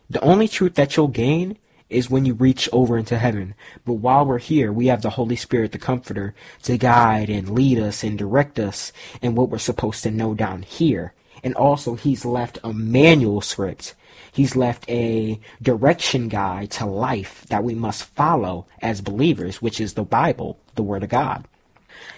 The 0.10 0.20
only 0.22 0.48
truth 0.48 0.74
that 0.74 0.98
you'll 0.98 1.10
gain 1.10 1.60
is 1.92 2.10
when 2.10 2.26
you 2.26 2.34
reach 2.34 2.68
over 2.74 2.98
into 2.98 3.20
heaven. 3.20 3.54
But 3.86 3.94
while 3.94 4.26
we're 4.26 4.40
here, 4.40 4.74
we 4.74 4.88
have 4.88 5.04
the 5.04 5.12
Holy 5.12 5.36
Spirit, 5.36 5.74
the 5.74 5.78
Comforter, 5.78 6.34
to 6.64 6.76
guide 6.80 7.30
and 7.30 7.50
lead 7.50 7.78
us 7.78 8.04
and 8.04 8.18
direct 8.18 8.58
us 8.58 8.94
in 9.22 9.36
what 9.36 9.50
we're 9.50 9.60
supposed 9.60 10.02
to 10.02 10.10
know 10.10 10.34
down 10.34 10.64
here. 10.64 11.14
And 11.44 11.54
also, 11.54 11.94
He's 11.94 12.26
left 12.26 12.58
a 12.64 12.74
manual 12.74 13.42
script. 13.42 13.94
He's 14.34 14.56
left 14.56 14.90
a 14.90 15.40
direction 15.62 16.28
guide 16.28 16.72
to 16.72 16.86
life 16.86 17.46
that 17.50 17.64
we 17.64 17.76
must 17.76 18.04
follow 18.04 18.66
as 18.82 19.00
believers, 19.00 19.62
which 19.62 19.80
is 19.80 19.94
the 19.94 20.04
Bible, 20.04 20.60
the 20.76 20.84
Word 20.84 21.04
of 21.04 21.10
God. 21.10 21.46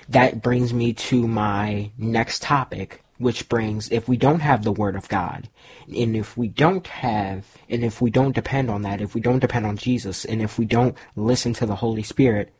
That 0.07 0.41
brings 0.41 0.73
me 0.73 0.93
to 0.93 1.27
my 1.27 1.91
next 1.97 2.41
topic, 2.41 3.03
which 3.17 3.49
brings 3.49 3.91
if 3.91 4.07
we 4.07 4.17
don't 4.17 4.39
have 4.39 4.63
the 4.63 4.71
word 4.71 4.95
of 4.95 5.07
God, 5.07 5.49
and 5.87 6.15
if 6.15 6.37
we 6.37 6.47
don't 6.47 6.85
have, 6.87 7.45
and 7.69 7.83
if 7.83 8.01
we 8.01 8.09
don't 8.09 8.35
depend 8.35 8.69
on 8.69 8.81
that, 8.83 9.01
if 9.01 9.15
we 9.15 9.21
don't 9.21 9.39
depend 9.39 9.65
on 9.65 9.77
Jesus, 9.77 10.25
and 10.25 10.41
if 10.41 10.57
we 10.57 10.65
don't 10.65 10.97
listen 11.15 11.53
to 11.53 11.65
the 11.65 11.75
Holy 11.75 12.03
Spirit, 12.03 12.53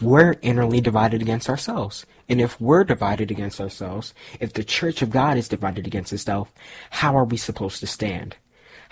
we're 0.00 0.34
innerly 0.36 0.82
divided 0.82 1.22
against 1.22 1.48
ourselves. 1.48 2.04
And 2.28 2.40
if 2.40 2.60
we're 2.60 2.84
divided 2.84 3.30
against 3.30 3.60
ourselves, 3.60 4.14
if 4.40 4.52
the 4.52 4.64
church 4.64 5.02
of 5.02 5.10
God 5.10 5.36
is 5.36 5.48
divided 5.48 5.86
against 5.86 6.12
itself, 6.12 6.52
how 6.90 7.16
are 7.16 7.24
we 7.24 7.36
supposed 7.36 7.80
to 7.80 7.86
stand? 7.86 8.36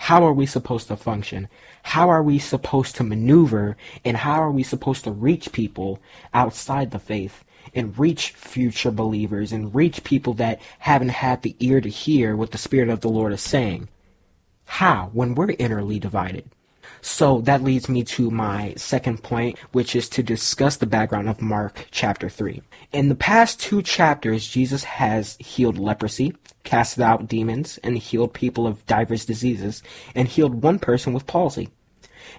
How 0.05 0.25
are 0.25 0.33
we 0.33 0.47
supposed 0.47 0.87
to 0.87 0.95
function? 0.95 1.47
How 1.83 2.09
are 2.09 2.23
we 2.23 2.39
supposed 2.39 2.95
to 2.95 3.03
maneuver? 3.03 3.77
And 4.03 4.17
how 4.17 4.41
are 4.41 4.49
we 4.49 4.63
supposed 4.63 5.03
to 5.03 5.11
reach 5.11 5.51
people 5.51 5.99
outside 6.33 6.89
the 6.89 6.97
faith 6.97 7.43
and 7.75 7.97
reach 7.99 8.31
future 8.31 8.89
believers 8.89 9.51
and 9.51 9.75
reach 9.75 10.03
people 10.03 10.33
that 10.33 10.59
haven't 10.79 11.09
had 11.09 11.43
the 11.43 11.55
ear 11.59 11.81
to 11.81 11.87
hear 11.87 12.35
what 12.35 12.49
the 12.49 12.57
Spirit 12.57 12.89
of 12.89 13.01
the 13.01 13.09
Lord 13.09 13.31
is 13.31 13.41
saying. 13.41 13.89
How? 14.65 15.11
When 15.13 15.35
we're 15.35 15.49
innerly 15.49 15.99
divided. 15.99 16.49
So 17.01 17.41
that 17.41 17.63
leads 17.63 17.89
me 17.89 18.03
to 18.03 18.29
my 18.29 18.73
second 18.77 19.23
point, 19.23 19.57
which 19.71 19.95
is 19.95 20.07
to 20.09 20.23
discuss 20.23 20.77
the 20.77 20.85
background 20.85 21.29
of 21.29 21.41
Mark 21.41 21.87
chapter 21.91 22.29
3. 22.29 22.61
In 22.93 23.09
the 23.09 23.15
past 23.15 23.59
two 23.59 23.81
chapters, 23.81 24.47
Jesus 24.47 24.83
has 24.83 25.35
healed 25.39 25.77
leprosy, 25.77 26.35
casted 26.63 27.03
out 27.03 27.27
demons, 27.27 27.79
and 27.83 27.97
healed 27.97 28.33
people 28.33 28.67
of 28.67 28.85
diverse 28.85 29.25
diseases, 29.25 29.81
and 30.13 30.27
healed 30.27 30.61
one 30.61 30.77
person 30.77 31.13
with 31.13 31.27
palsy. 31.27 31.69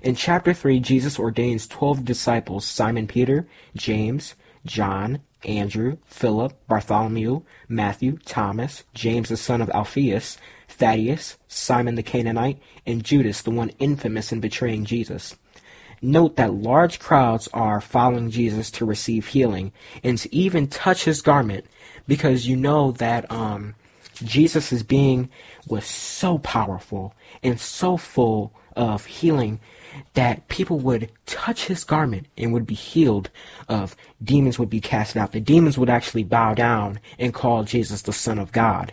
In 0.01 0.15
chapter 0.15 0.55
3, 0.55 0.79
Jesus 0.81 1.19
ordains 1.19 1.67
12 1.67 2.05
disciples 2.05 2.65
Simon 2.65 3.07
Peter, 3.07 3.49
James, 3.77 4.35
John, 4.65 5.21
Andrew, 5.45 5.99
Philip, 6.07 6.55
Bartholomew, 6.69 7.43
Matthew, 7.69 8.19
Thomas, 8.25 8.85
James 8.95 9.29
the 9.29 9.37
son 9.37 9.61
of 9.61 9.71
Alphaeus, 9.71 10.39
Thaddeus, 10.73 11.37
Simon 11.49 11.95
the 11.95 12.03
Canaanite, 12.03 12.59
and 12.87 13.05
Judas, 13.05 13.43
the 13.43 13.51
one 13.51 13.71
infamous 13.79 14.33
in 14.33 14.41
betraying 14.41 14.85
Jesus. 14.85 15.37
Note 16.01 16.37
that 16.37 16.55
large 16.55 16.99
crowds 16.99 17.49
are 17.53 17.81
following 17.81 18.31
Jesus 18.31 18.71
to 18.73 18.85
receive 18.85 19.29
healing 19.29 19.73
and 20.03 20.19
to 20.19 20.35
even 20.35 20.67
touch 20.67 21.05
his 21.05 21.23
garment 21.23 21.65
because 22.09 22.49
you 22.49 22.57
know 22.57 22.91
that 22.93 23.31
um, 23.31 23.77
Jesus' 24.25 24.83
being 24.83 25.31
was 25.69 25.85
so 25.85 26.39
powerful 26.39 27.15
and 27.43 27.61
so 27.61 27.97
full 27.97 28.53
of 28.75 29.05
healing 29.05 29.61
that 30.15 30.49
people 30.49 30.79
would 30.79 31.11
touch 31.27 31.67
his 31.67 31.85
garment 31.85 32.27
and 32.37 32.53
would 32.53 32.67
be 32.67 32.75
healed 32.75 33.31
of 33.69 33.95
demons 34.23 34.59
would 34.59 34.71
be 34.71 34.81
cast 34.81 35.17
out 35.17 35.33
the 35.33 35.41
demons 35.41 35.77
would 35.77 35.91
actually 35.91 36.25
bow 36.25 36.55
down 36.55 36.99
and 37.19 37.35
call 37.35 37.65
jesus 37.65 38.01
the 38.03 38.13
son 38.13 38.39
of 38.39 38.51
god 38.53 38.93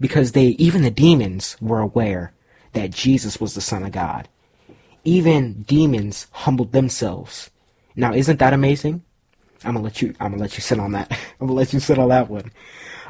because 0.00 0.32
they 0.32 0.46
even 0.46 0.82
the 0.82 0.90
demons 0.90 1.56
were 1.60 1.80
aware 1.80 2.32
that 2.72 2.90
jesus 2.90 3.40
was 3.40 3.54
the 3.54 3.60
son 3.60 3.84
of 3.84 3.92
god. 3.92 4.28
Even 5.04 5.62
demons 5.62 6.26
humbled 6.32 6.72
themselves. 6.72 7.50
Now 7.94 8.12
isn't 8.12 8.38
that 8.38 8.52
amazing? 8.52 9.02
I'm 9.64 9.74
gonna 9.74 9.84
let 9.84 10.02
you 10.02 10.14
i'm 10.20 10.32
gonna 10.32 10.42
let 10.42 10.56
you 10.56 10.62
sit 10.62 10.78
on 10.78 10.92
that. 10.92 11.10
I'm 11.40 11.46
gonna 11.46 11.52
let 11.58 11.72
you 11.72 11.80
sit 11.80 11.98
on 11.98 12.08
that 12.10 12.28
one. 12.28 12.50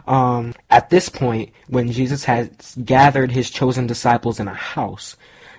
Um, 0.06 0.54
at 0.70 0.90
this 0.90 1.08
point 1.08 1.50
when 1.68 1.90
jesus 1.90 2.24
has 2.24 2.76
gathered 2.84 3.32
his 3.32 3.50
chosen 3.50 3.86
disciples 3.86 4.38
in 4.38 4.48
a 4.48 4.54
house 4.54 5.16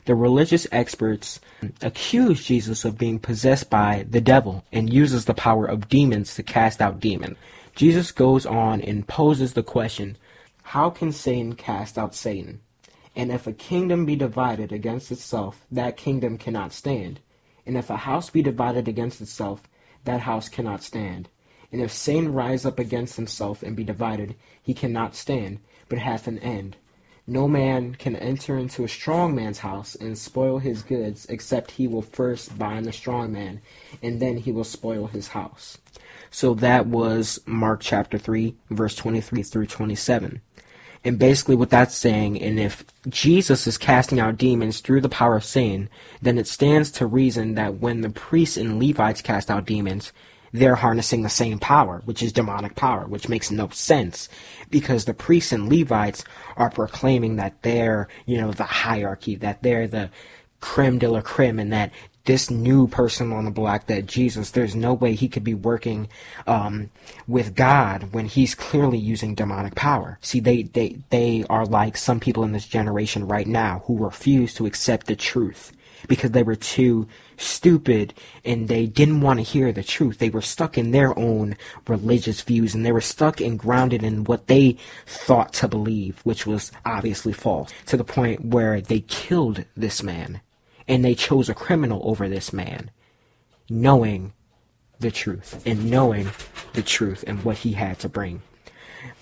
the 0.07 0.15
religious 0.15 0.65
experts 0.71 1.41
accuse 1.81 2.45
Jesus 2.45 2.85
of 2.85 2.97
being 2.97 3.19
possessed 3.19 3.69
by 3.69 4.05
the 4.09 4.21
devil 4.21 4.63
and 4.71 4.91
uses 4.91 5.25
the 5.25 5.33
power 5.33 5.65
of 5.65 5.89
demons 5.89 6.33
to 6.35 6.43
cast 6.43 6.81
out 6.81 7.01
demons. 7.01 7.35
Jesus 7.75 8.13
goes 8.13 8.45
on 8.45 8.79
and 8.79 9.05
poses 9.05 9.51
the 9.51 9.63
question, 9.63 10.15
how 10.71 10.89
can 10.89 11.13
Satan 11.13 11.55
cast 11.55 11.97
out 11.97 12.13
Satan? 12.13 12.59
And 13.15 13.31
if 13.31 13.47
a 13.47 13.53
kingdom 13.53 14.05
be 14.05 14.17
divided 14.17 14.73
against 14.73 15.13
itself, 15.13 15.65
that 15.71 15.95
kingdom 15.95 16.37
cannot 16.37 16.73
stand. 16.73 17.21
And 17.65 17.77
if 17.77 17.89
a 17.89 17.95
house 17.95 18.29
be 18.29 18.41
divided 18.41 18.85
against 18.85 19.21
itself, 19.21 19.63
that 20.03 20.19
house 20.19 20.49
cannot 20.49 20.83
stand. 20.83 21.29
And 21.71 21.81
if 21.81 21.93
Satan 21.93 22.33
rise 22.33 22.65
up 22.65 22.79
against 22.79 23.15
himself 23.15 23.63
and 23.63 23.77
be 23.77 23.85
divided, 23.85 24.35
he 24.61 24.73
cannot 24.73 25.15
stand, 25.15 25.59
but 25.87 25.99
hath 25.99 26.27
an 26.27 26.37
end. 26.39 26.75
No 27.25 27.47
man 27.47 27.95
can 27.95 28.17
enter 28.17 28.57
into 28.57 28.83
a 28.83 28.89
strong 28.89 29.33
man's 29.33 29.59
house 29.59 29.95
and 29.95 30.17
spoil 30.17 30.59
his 30.59 30.83
goods, 30.83 31.25
except 31.29 31.71
he 31.71 31.87
will 31.87 32.01
first 32.01 32.59
bind 32.59 32.85
the 32.85 32.91
strong 32.91 33.31
man, 33.31 33.61
and 34.03 34.21
then 34.21 34.35
he 34.35 34.51
will 34.51 34.65
spoil 34.65 35.07
his 35.07 35.29
house. 35.29 35.77
So 36.29 36.53
that 36.55 36.87
was 36.87 37.39
Mark 37.45 37.79
chapter 37.79 38.17
3, 38.17 38.57
verse 38.69 38.95
23 38.95 39.43
through 39.43 39.67
27. 39.67 40.41
And 41.07 41.17
basically, 41.17 41.55
what 41.55 41.69
that's 41.69 41.95
saying, 41.95 42.41
and 42.41 42.59
if 42.59 42.83
Jesus 43.07 43.65
is 43.65 43.77
casting 43.77 44.19
out 44.19 44.35
demons 44.35 44.81
through 44.81 44.99
the 44.99 45.07
power 45.07 45.37
of 45.37 45.45
Satan, 45.45 45.89
then 46.21 46.37
it 46.37 46.47
stands 46.47 46.91
to 46.91 47.05
reason 47.05 47.55
that 47.55 47.79
when 47.79 48.01
the 48.01 48.09
priests 48.09 48.57
and 48.57 48.77
Levites 48.77 49.21
cast 49.21 49.49
out 49.49 49.65
demons, 49.65 50.11
they're 50.51 50.75
harnessing 50.75 51.21
the 51.21 51.29
same 51.29 51.59
power, 51.59 52.01
which 52.03 52.21
is 52.21 52.33
demonic 52.33 52.75
power, 52.75 53.07
which 53.07 53.29
makes 53.29 53.49
no 53.49 53.69
sense. 53.69 54.27
Because 54.69 55.05
the 55.05 55.13
priests 55.13 55.53
and 55.53 55.71
Levites 55.71 56.25
are 56.57 56.69
proclaiming 56.69 57.37
that 57.37 57.61
they're, 57.61 58.09
you 58.25 58.37
know, 58.37 58.51
the 58.51 58.65
hierarchy, 58.65 59.35
that 59.37 59.63
they're 59.63 59.87
the 59.87 60.09
creme 60.59 60.99
de 60.99 61.09
la 61.09 61.21
creme, 61.21 61.57
and 61.57 61.71
that 61.71 61.93
this 62.27 62.51
new 62.51 62.87
person 62.87 63.33
on 63.33 63.45
the 63.45 63.51
block, 63.51 63.87
that 63.87 64.05
Jesus, 64.05 64.51
there's 64.51 64.75
no 64.75 64.93
way 64.93 65.15
he 65.15 65.27
could 65.27 65.43
be 65.43 65.53
working 65.53 66.07
um, 66.45 66.91
with 67.27 67.55
God 67.55 68.13
when 68.13 68.27
he's 68.27 68.53
clearly 68.53 68.97
using 68.97 69.33
demonic 69.33 69.75
power. 69.75 70.19
See, 70.21 70.39
they, 70.39 70.63
they, 70.63 70.99
they 71.09 71.45
are 71.49 71.65
like 71.65 71.97
some 71.97 72.19
people 72.19 72.43
in 72.43 72.51
this 72.51 72.67
generation 72.67 73.27
right 73.27 73.47
now 73.47 73.83
who 73.85 73.97
refuse 73.97 74.53
to 74.55 74.65
accept 74.65 75.07
the 75.07 75.15
truth 75.15 75.71
because 76.07 76.31
they 76.31 76.43
were 76.43 76.55
too 76.55 77.07
stupid 77.37 78.13
and 78.45 78.67
they 78.67 78.85
didn't 78.85 79.21
want 79.21 79.39
to 79.39 79.43
hear 79.43 79.71
the 79.71 79.83
truth. 79.83 80.17
They 80.19 80.29
were 80.29 80.41
stuck 80.41 80.77
in 80.77 80.91
their 80.91 81.17
own 81.17 81.55
religious 81.87 82.41
views 82.41 82.75
and 82.75 82.85
they 82.85 82.91
were 82.91 83.01
stuck 83.01 83.41
and 83.41 83.57
grounded 83.57 84.03
in 84.03 84.25
what 84.25 84.47
they 84.47 84.77
thought 85.05 85.53
to 85.53 85.67
believe, 85.67 86.19
which 86.23 86.45
was 86.45 86.71
obviously 86.85 87.33
false, 87.33 87.71
to 87.87 87.97
the 87.97 88.03
point 88.03 88.45
where 88.45 88.81
they 88.81 88.99
killed 89.01 89.65
this 89.75 90.03
man 90.03 90.41
and 90.87 91.03
they 91.03 91.15
chose 91.15 91.49
a 91.49 91.53
criminal 91.53 92.01
over 92.03 92.29
this 92.29 92.53
man, 92.53 92.91
knowing 93.69 94.33
the 94.99 95.11
truth 95.11 95.61
and 95.65 95.89
knowing 95.89 96.29
the 96.73 96.81
truth 96.81 97.23
and 97.27 97.43
what 97.43 97.57
he 97.57 97.73
had 97.73 97.99
to 97.99 98.09
bring. 98.09 98.41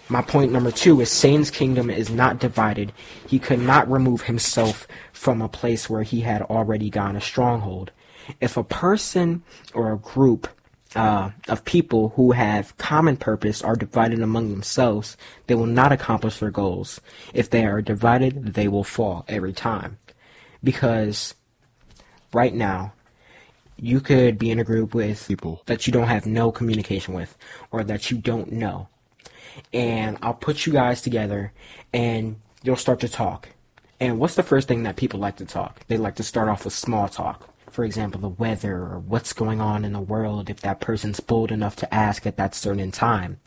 My 0.08 0.22
point 0.22 0.52
number 0.52 0.72
two 0.72 1.02
is 1.02 1.10
Satan's 1.10 1.50
kingdom 1.50 1.90
is 1.90 2.12
not 2.12 2.40
divided. 2.40 2.94
He 3.28 3.40
could 3.40 3.60
not 3.60 3.90
remove 3.90 4.22
himself 4.22 4.88
from 5.12 5.42
a 5.42 5.50
place 5.50 5.90
where 5.90 6.04
he 6.04 6.22
had 6.22 6.44
already 6.44 6.92
gone 6.92 7.16
a 7.16 7.22
stronghold. 7.22 7.92
If 8.40 8.56
a 8.56 8.64
person 8.64 9.44
or 9.74 9.92
a 9.92 9.98
group 9.98 10.48
uh, 10.96 11.32
of 11.48 11.66
people 11.66 12.10
who 12.10 12.32
have 12.32 12.78
common 12.78 13.18
purpose 13.18 13.64
are 13.64 13.76
divided 13.76 14.22
among 14.22 14.52
themselves, 14.52 15.18
they 15.48 15.56
will 15.56 15.66
not 15.66 15.92
accomplish 15.92 16.38
their 16.38 16.52
goals. 16.52 17.02
If 17.34 17.50
they 17.50 17.66
are 17.66 17.82
divided, 17.82 18.54
they 18.54 18.68
will 18.68 18.84
fall 18.84 19.26
every 19.28 19.54
time. 19.54 19.98
Because 20.64 21.34
right 22.36 22.54
now, 22.54 22.94
you 23.78 24.00
could 24.00 24.38
be 24.38 24.52
in 24.52 24.60
a 24.60 24.64
group 24.64 24.94
with 24.94 25.28
people 25.28 25.64
that 25.66 25.88
you 25.88 25.94
don't 25.94 26.08
have 26.08 26.28
no 26.28 26.52
communication 26.52 27.14
with 27.14 27.38
or 27.72 27.84
that 27.84 28.12
you 28.12 28.18
don't 28.18 28.52
know 28.52 28.88
and 29.74 30.18
I'll 30.22 30.34
put 30.34 30.66
you 30.66 30.74
guys 30.74 31.02
together 31.02 31.54
and 31.94 32.38
you'll 32.64 32.76
start 32.76 33.00
to 33.02 33.10
talk. 33.10 33.50
And 34.00 34.20
what's 34.20 34.36
the 34.36 34.44
first 34.44 34.68
thing 34.68 34.84
that 34.84 34.96
people 34.96 35.20
like 35.20 35.38
to 35.38 35.46
talk? 35.46 35.82
They 35.88 35.98
like 35.98 36.16
to 36.16 36.24
start 36.24 36.50
off 36.50 36.66
with 36.66 36.74
small 36.74 37.08
talk. 37.08 37.50
For 37.76 37.84
example, 37.84 38.22
the 38.22 38.30
weather 38.30 38.78
or 38.78 39.00
what's 39.00 39.34
going 39.34 39.60
on 39.60 39.84
in 39.84 39.92
the 39.92 40.00
world 40.00 40.50
if 40.50 40.62
that 40.62 40.80
person's 40.80 41.20
bold 41.20 41.52
enough 41.52 41.76
to 41.76 41.94
ask 41.94 42.26
at 42.26 42.38
that 42.38 42.56
certain 42.56 42.90
time. 42.90 43.42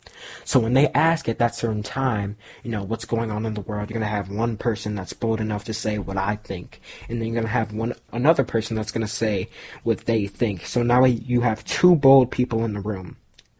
So 0.45 0.59
when 0.59 0.73
they 0.73 0.89
ask 0.89 1.27
at 1.27 1.39
that 1.39 1.55
certain 1.55 1.81
time, 1.81 2.37
you 2.61 2.69
know, 2.69 2.83
what's 2.83 3.05
going 3.05 3.31
on 3.31 3.47
in 3.47 3.55
the 3.55 3.61
world, 3.61 3.89
you're 3.89 3.99
going 3.99 4.07
to 4.07 4.15
have 4.15 4.29
one 4.29 4.55
person 4.55 4.93
that's 4.93 5.13
bold 5.13 5.41
enough 5.41 5.63
to 5.63 5.73
say 5.73 5.97
what 5.97 6.15
I 6.15 6.35
think. 6.35 6.79
And 7.09 7.19
then 7.19 7.29
you're 7.29 7.41
going 7.41 7.47
to 7.47 7.49
have 7.49 7.73
one 7.73 7.95
another 8.13 8.43
person 8.43 8.75
that's 8.75 8.91
going 8.91 9.01
to 9.01 9.11
say 9.11 9.49
what 9.81 10.01
they 10.01 10.27
think. 10.27 10.67
So 10.67 10.83
now 10.83 11.05
you 11.05 11.41
have 11.41 11.65
two 11.65 11.95
bold 11.95 12.29
people 12.29 12.63
in 12.65 12.75
the 12.75 12.81
room. 12.81 13.17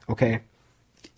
Okay? 0.07 0.41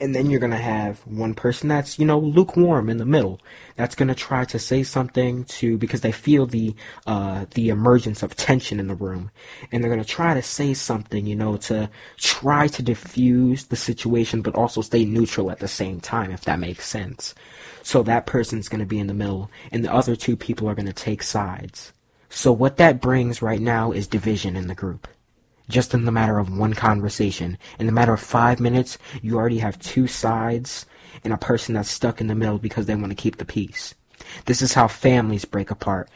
And 0.02 0.16
then 0.16 0.32
you're 0.32 0.40
going 0.40 0.52
to 0.52 0.58
have 0.58 1.00
one 1.06 1.36
person 1.36 1.70
that's, 1.70 2.00
you 2.00 2.06
know, 2.06 2.18
lukewarm 2.18 2.90
in 2.90 2.98
the 2.98 3.06
middle. 3.06 3.40
That's 3.76 3.94
going 3.94 4.08
to 4.08 4.16
try 4.16 4.46
to 4.46 4.58
say 4.58 4.82
something 4.82 5.46
to, 5.46 5.78
because 5.78 6.02
they 6.02 6.12
feel 6.12 6.48
the, 6.48 6.76
uh, 7.06 7.46
the 7.54 7.70
emergence 7.70 8.24
of 8.24 8.36
tension 8.36 8.80
in 8.80 8.88
the 8.88 8.96
room. 8.96 9.30
And 9.72 9.84
they're 9.84 9.92
going 9.92 10.04
to 10.04 10.10
try 10.10 10.34
to 10.34 10.42
say 10.42 10.74
something, 10.74 11.28
you 11.28 11.36
know, 11.36 11.56
to 11.58 11.88
try 12.18 12.68
to 12.70 12.82
diffuse 12.82 13.66
the 13.66 13.76
situation, 13.76 14.42
but 14.42 14.56
also 14.56 14.82
stay 14.82 15.06
neutral 15.06 15.52
at 15.52 15.60
the 15.60 15.68
same 15.68 16.02
time, 16.02 16.32
if 16.32 16.42
that 16.46 16.60
makes 16.60 16.88
sense. 16.88 17.36
So 17.84 18.02
that 18.04 18.26
person's 18.26 18.70
going 18.70 18.80
to 18.80 18.86
be 18.88 19.00
in 19.00 19.08
the 19.08 19.14
middle, 19.14 19.52
and 19.72 19.86
the 19.86 19.94
other 19.94 20.16
two 20.16 20.36
people 20.36 20.68
are 20.68 20.76
going 20.76 20.88
to 20.88 20.94
take 20.94 21.22
sides. 21.22 21.94
So 22.28 22.52
what 22.52 22.78
that 22.78 23.02
brings 23.02 23.44
right 23.44 23.62
now 23.62 23.92
is 23.92 24.08
division 24.08 24.56
in 24.56 24.68
the 24.68 24.74
group 24.74 25.08
just 25.72 25.94
in 25.94 26.06
the 26.06 26.12
matter 26.12 26.38
of 26.38 26.56
one 26.56 26.74
conversation. 26.74 27.58
In 27.80 27.86
the 27.86 27.92
matter 27.92 28.14
of 28.14 28.20
five 28.20 28.60
minutes, 28.60 28.98
you 29.22 29.38
already 29.38 29.60
have 29.60 29.80
two 29.80 30.08
sides 30.08 30.86
and 31.24 31.34
a 31.34 31.38
person 31.38 31.76
that's 31.76 31.90
stuck 31.90 32.22
in 32.22 32.28
the 32.28 32.36
middle 32.36 32.58
because 32.58 32.86
they 32.86 32.96
want 32.96 33.10
to 33.10 33.16
keep 33.16 33.38
the 33.38 33.46
peace. 33.46 33.96
This 34.46 34.62
is 34.62 34.74
how 34.74 34.88
families 34.88 35.46
break 35.46 35.72
apart. 35.72 36.10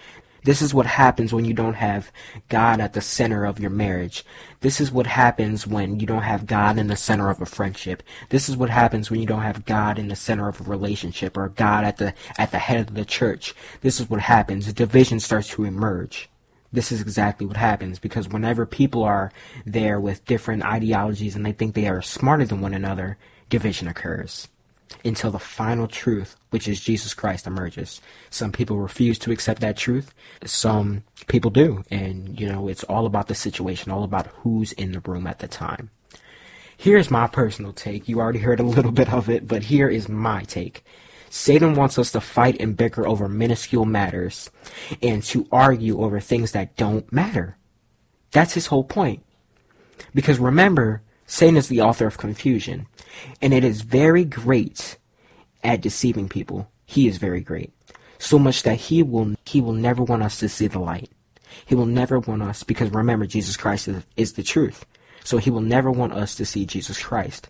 This 0.44 0.62
is 0.62 0.76
what 0.76 0.86
happens 0.86 1.34
when 1.34 1.44
you 1.44 1.56
don't 1.56 1.74
have 1.74 2.12
God 2.50 2.80
at 2.80 2.94
the 2.94 3.02
center 3.02 3.46
of 3.46 3.60
your 3.60 3.72
marriage. 3.72 4.24
This 4.62 4.80
is 4.80 4.92
what 4.92 5.08
happens 5.08 5.66
when 5.66 6.00
you 6.00 6.06
don't 6.06 6.22
have 6.22 6.46
God 6.46 6.78
in 6.78 6.86
the 6.86 6.96
center 6.96 7.32
of 7.32 7.42
a 7.42 7.48
friendship. 7.48 8.04
This 8.30 8.48
is 8.48 8.56
what 8.56 8.70
happens 8.70 9.10
when 9.10 9.20
you 9.20 9.26
don't 9.26 9.42
have 9.42 9.66
God 9.66 9.98
in 9.98 10.08
the 10.08 10.16
center 10.16 10.48
of 10.48 10.62
a 10.62 10.64
relationship 10.66 11.36
or 11.36 11.50
God 11.50 11.84
at 11.84 11.98
the 11.98 12.14
at 12.38 12.52
the 12.52 12.60
head 12.60 12.90
of 12.90 12.94
the 12.94 13.06
church. 13.06 13.56
This 13.82 14.00
is 14.00 14.08
what 14.08 14.22
happens. 14.22 14.72
Division 14.72 15.20
starts 15.20 15.48
to 15.50 15.64
emerge 15.64 16.30
this 16.76 16.92
is 16.92 17.02
exactly 17.02 17.48
what 17.48 17.58
happens 17.58 18.00
because 18.00 18.28
whenever 18.28 18.66
people 18.66 19.04
are 19.04 19.32
there 19.66 20.00
with 20.00 20.26
different 20.26 20.64
ideologies 20.64 21.36
and 21.36 21.46
they 21.46 21.52
think 21.52 21.74
they 21.74 21.88
are 21.88 22.02
smarter 22.02 22.46
than 22.46 22.62
one 22.62 22.74
another, 22.74 23.18
division 23.50 23.88
occurs 23.88 24.48
until 25.04 25.32
the 25.32 25.40
final 25.40 25.88
truth, 25.88 26.36
which 26.50 26.68
is 26.68 26.82
Jesus 26.82 27.14
Christ, 27.14 27.48
emerges. 27.48 28.02
Some 28.30 28.52
people 28.52 28.78
refuse 28.78 29.18
to 29.20 29.32
accept 29.32 29.62
that 29.62 29.78
truth. 29.78 30.14
Some 30.44 31.04
people 31.28 31.52
do. 31.52 31.84
And, 31.90 32.40
you 32.40 32.48
know, 32.48 32.68
it's 32.68 32.84
all 32.84 33.06
about 33.06 33.28
the 33.28 33.36
situation, 33.36 33.92
all 33.92 34.04
about 34.04 34.28
who's 34.28 34.72
in 34.74 34.92
the 34.92 35.00
room 35.02 35.28
at 35.28 35.40
the 35.40 35.48
time. 35.48 35.90
Here's 36.78 37.10
my 37.10 37.28
personal 37.28 37.74
take. 37.74 38.10
You 38.10 38.20
already 38.20 38.40
heard 38.40 38.60
a 38.60 38.64
little 38.64 38.92
bit 39.02 39.12
of 39.12 39.30
it, 39.30 39.48
but 39.48 39.64
here 39.64 39.90
is 39.90 40.10
my 40.10 40.44
take. 40.44 40.84
Satan 41.30 41.76
wants 41.76 42.00
us 42.00 42.12
to 42.12 42.22
fight 42.22 42.58
and 42.60 42.78
bicker 42.78 43.08
over 43.08 43.28
minuscule 43.28 43.86
matters 43.86 44.50
and 45.02 45.24
to 45.24 45.48
argue 45.52 46.02
over 46.02 46.20
things 46.20 46.52
that 46.52 46.76
don't 46.78 47.12
matter. 47.12 47.58
That's 48.32 48.54
his 48.54 48.68
whole 48.68 48.84
point. 48.84 49.24
Because 50.14 50.40
remember, 50.40 51.02
Satan 51.26 51.58
is 51.58 51.68
the 51.68 51.82
author 51.82 52.06
of 52.06 52.18
confusion, 52.18 52.88
and 53.42 53.54
it 53.54 53.64
is 53.64 53.82
very 53.82 54.26
great 54.26 54.98
at 55.64 55.82
deceiving 55.82 56.30
people. 56.30 56.70
He 56.86 57.08
is 57.08 57.18
very 57.18 57.42
great. 57.42 57.74
So 58.20 58.38
much 58.40 58.64
that 58.64 58.76
he 58.76 59.04
will 59.04 59.36
he 59.46 59.62
will 59.62 59.74
never 59.74 60.04
want 60.04 60.24
us 60.24 60.40
to 60.40 60.50
see 60.50 60.68
the 60.68 60.80
light. 60.80 61.10
He 61.66 61.76
will 61.76 61.86
never 61.86 62.20
want 62.20 62.44
us 62.44 62.64
because 62.64 62.92
remember 62.92 63.26
Jesus 63.26 63.58
Christ 63.58 63.88
is, 63.88 64.04
is 64.16 64.34
the 64.34 64.44
truth. 64.44 64.86
So 65.24 65.38
he 65.38 65.50
will 65.50 65.62
never 65.62 65.92
want 65.92 66.14
us 66.14 66.36
to 66.36 66.46
see 66.46 66.66
Jesus 66.66 67.02
Christ. 67.02 67.50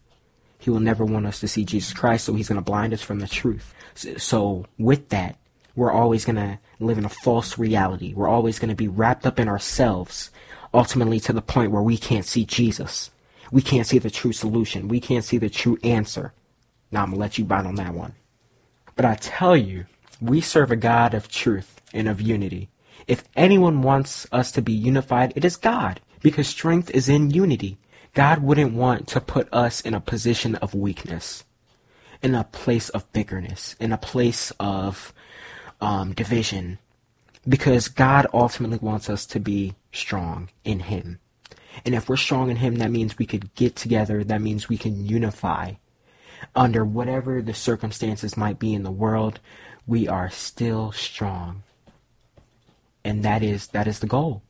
He 0.66 0.72
will 0.72 0.80
never 0.80 1.06
want 1.06 1.28
us 1.28 1.40
to 1.42 1.48
see 1.48 1.64
Jesus 1.64 1.94
Christ, 1.94 2.26
so 2.26 2.34
he's 2.34 2.50
going 2.50 2.56
to 2.56 2.64
blind 2.64 2.92
us 2.92 3.04
from 3.04 3.20
the 3.20 3.28
truth. 3.28 3.72
So, 3.94 4.66
with 4.80 5.10
that, 5.10 5.38
we're 5.76 5.92
always 5.92 6.26
going 6.26 6.38
to 6.38 6.58
live 6.80 6.98
in 6.98 7.06
a 7.06 7.10
false 7.10 7.60
reality. 7.60 8.16
We're 8.16 8.28
always 8.28 8.58
going 8.58 8.70
to 8.70 8.76
be 8.76 8.88
wrapped 8.88 9.28
up 9.28 9.40
in 9.40 9.48
ourselves, 9.48 10.32
ultimately 10.74 11.20
to 11.20 11.34
the 11.34 11.42
point 11.44 11.70
where 11.70 11.84
we 11.84 12.00
can't 12.00 12.26
see 12.26 12.46
Jesus. 12.46 13.12
We 13.52 13.62
can't 13.62 13.86
see 13.86 14.00
the 14.00 14.10
true 14.10 14.32
solution. 14.34 14.88
We 14.88 15.00
can't 15.00 15.24
see 15.24 15.38
the 15.38 15.52
true 15.52 15.78
answer. 15.84 16.34
Now 16.90 17.04
I'm 17.04 17.10
going 17.10 17.18
to 17.18 17.22
let 17.22 17.38
you 17.38 17.46
bite 17.46 17.68
on 17.68 17.76
that 17.76 17.94
one. 17.94 18.16
But 18.96 19.06
I 19.06 19.14
tell 19.14 19.56
you, 19.56 19.86
we 20.20 20.42
serve 20.42 20.72
a 20.72 20.76
God 20.76 21.14
of 21.14 21.28
truth 21.28 21.80
and 21.94 22.08
of 22.08 22.20
unity. 22.20 22.70
If 23.06 23.24
anyone 23.36 23.84
wants 23.84 24.26
us 24.32 24.52
to 24.54 24.64
be 24.64 24.74
unified, 24.74 25.32
it 25.36 25.46
is 25.46 25.58
God, 25.58 26.02
because 26.24 26.48
strength 26.48 26.90
is 26.90 27.08
in 27.08 27.30
unity. 27.30 27.78
God 28.16 28.42
wouldn't 28.42 28.74
want 28.74 29.10
to 29.10 29.20
put 29.20 29.54
us 29.54 29.82
in 29.82 29.94
a 29.94 30.00
position 30.00 30.56
of 30.56 30.74
weakness, 30.74 31.44
in 32.24 32.34
a 32.34 32.46
place 32.46 32.88
of 32.90 33.12
bitterness, 33.12 33.76
in 33.78 33.92
a 33.92 33.98
place 33.98 34.54
of 34.58 35.14
um, 35.82 36.14
division, 36.14 36.80
because 37.48 37.90
God 37.90 38.26
ultimately 38.34 38.78
wants 38.78 39.10
us 39.10 39.26
to 39.28 39.40
be 39.42 39.76
strong 39.92 40.50
in 40.64 40.80
Him. 40.80 41.20
And 41.86 41.94
if 41.94 42.08
we're 42.08 42.16
strong 42.16 42.50
in 42.50 42.56
Him, 42.56 42.76
that 42.76 42.90
means 42.90 43.18
we 43.18 43.26
could 43.26 43.54
get 43.54 43.76
together, 43.76 44.24
that 44.24 44.42
means 44.42 44.70
we 44.70 44.78
can 44.78 45.06
unify. 45.06 45.74
Under 46.56 46.86
whatever 46.86 47.42
the 47.42 47.54
circumstances 47.54 48.38
might 48.38 48.60
be 48.60 48.74
in 48.74 48.84
the 48.84 48.92
world, 48.92 49.42
we 49.86 50.08
are 50.08 50.30
still 50.30 50.94
strong. 50.94 51.64
And 53.04 53.24
that 53.24 53.44
is 53.44 53.68
that 53.68 53.88
is 53.88 54.00
the 54.00 54.08
goal. 54.08 54.42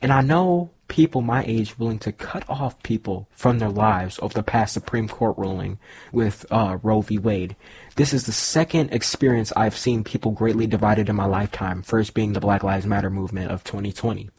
And 0.00 0.12
I 0.12 0.22
know 0.22 0.70
people 0.88 1.20
my 1.20 1.44
age 1.44 1.78
willing 1.78 1.98
to 1.98 2.12
cut 2.12 2.48
off 2.48 2.82
people 2.82 3.28
from 3.32 3.58
their 3.58 3.70
lives 3.70 4.18
over 4.22 4.34
the 4.34 4.42
past 4.42 4.72
Supreme 4.72 5.08
Court 5.08 5.36
ruling 5.36 5.78
with 6.12 6.46
uh, 6.50 6.78
Roe 6.82 7.00
v. 7.00 7.18
Wade. 7.18 7.56
This 7.96 8.12
is 8.12 8.26
the 8.26 8.32
second 8.32 8.92
experience 8.92 9.52
I've 9.56 9.76
seen 9.76 10.04
people 10.04 10.32
greatly 10.32 10.66
divided 10.66 11.08
in 11.08 11.16
my 11.16 11.26
lifetime, 11.26 11.82
first 11.82 12.14
being 12.14 12.32
the 12.32 12.40
Black 12.40 12.62
Lives 12.62 12.86
Matter 12.86 13.10
movement 13.10 13.50
of 13.50 13.64
2020. 13.64 14.30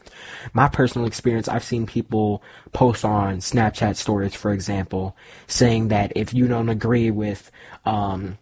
My 0.54 0.68
personal 0.68 1.08
experience, 1.08 1.48
I've 1.48 1.64
seen 1.64 1.86
people 1.86 2.42
post 2.72 3.04
on 3.04 3.38
Snapchat 3.38 3.96
stories, 3.96 4.34
for 4.34 4.52
example, 4.52 5.16
saying 5.48 5.90
that 5.90 6.14
if 6.16 6.34
you 6.34 6.48
don't 6.48 6.70
agree 6.70 7.12
with 7.12 7.52
um, 7.86 8.38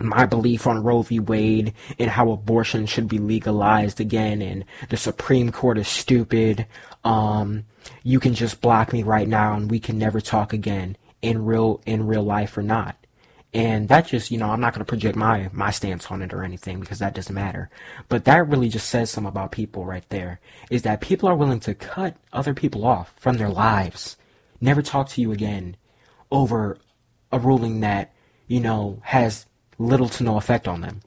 my 0.00 0.26
belief 0.26 0.66
on 0.66 0.82
Roe 0.82 1.02
v. 1.02 1.20
Wade 1.20 1.74
and 1.98 2.10
how 2.10 2.30
abortion 2.30 2.86
should 2.86 3.08
be 3.08 3.18
legalized 3.18 4.00
again 4.00 4.40
and 4.42 4.64
the 4.88 4.96
Supreme 4.96 5.52
Court 5.52 5.78
is 5.78 5.88
stupid. 5.88 6.66
Um, 7.04 7.64
you 8.02 8.20
can 8.20 8.34
just 8.34 8.60
block 8.60 8.92
me 8.92 9.02
right 9.02 9.28
now 9.28 9.54
and 9.54 9.70
we 9.70 9.78
can 9.78 9.98
never 9.98 10.20
talk 10.20 10.52
again 10.52 10.96
in 11.22 11.44
real 11.44 11.80
in 11.86 12.06
real 12.06 12.22
life 12.22 12.56
or 12.56 12.62
not. 12.62 12.96
And 13.52 13.88
that 13.88 14.06
just, 14.06 14.30
you 14.30 14.38
know, 14.38 14.50
I'm 14.50 14.60
not 14.60 14.74
going 14.74 14.84
to 14.84 14.88
project 14.88 15.16
my 15.16 15.50
my 15.52 15.70
stance 15.70 16.10
on 16.10 16.22
it 16.22 16.32
or 16.32 16.44
anything 16.44 16.80
because 16.80 17.00
that 17.00 17.14
doesn't 17.14 17.34
matter. 17.34 17.68
But 18.08 18.24
that 18.24 18.48
really 18.48 18.68
just 18.68 18.88
says 18.88 19.10
something 19.10 19.28
about 19.28 19.52
people 19.52 19.84
right 19.84 20.08
there. 20.08 20.40
Is 20.70 20.82
that 20.82 21.00
people 21.00 21.28
are 21.28 21.34
willing 21.34 21.60
to 21.60 21.74
cut 21.74 22.16
other 22.32 22.54
people 22.54 22.86
off 22.86 23.12
from 23.16 23.36
their 23.36 23.50
lives, 23.50 24.16
never 24.60 24.82
talk 24.82 25.08
to 25.10 25.20
you 25.20 25.32
again 25.32 25.76
over 26.30 26.78
a 27.32 27.38
ruling 27.38 27.80
that, 27.80 28.12
you 28.46 28.60
know, 28.60 29.00
has 29.04 29.46
little 29.80 30.08
to 30.10 30.22
no 30.22 30.36
effect 30.36 30.68
on 30.68 30.80
them. 30.82 31.00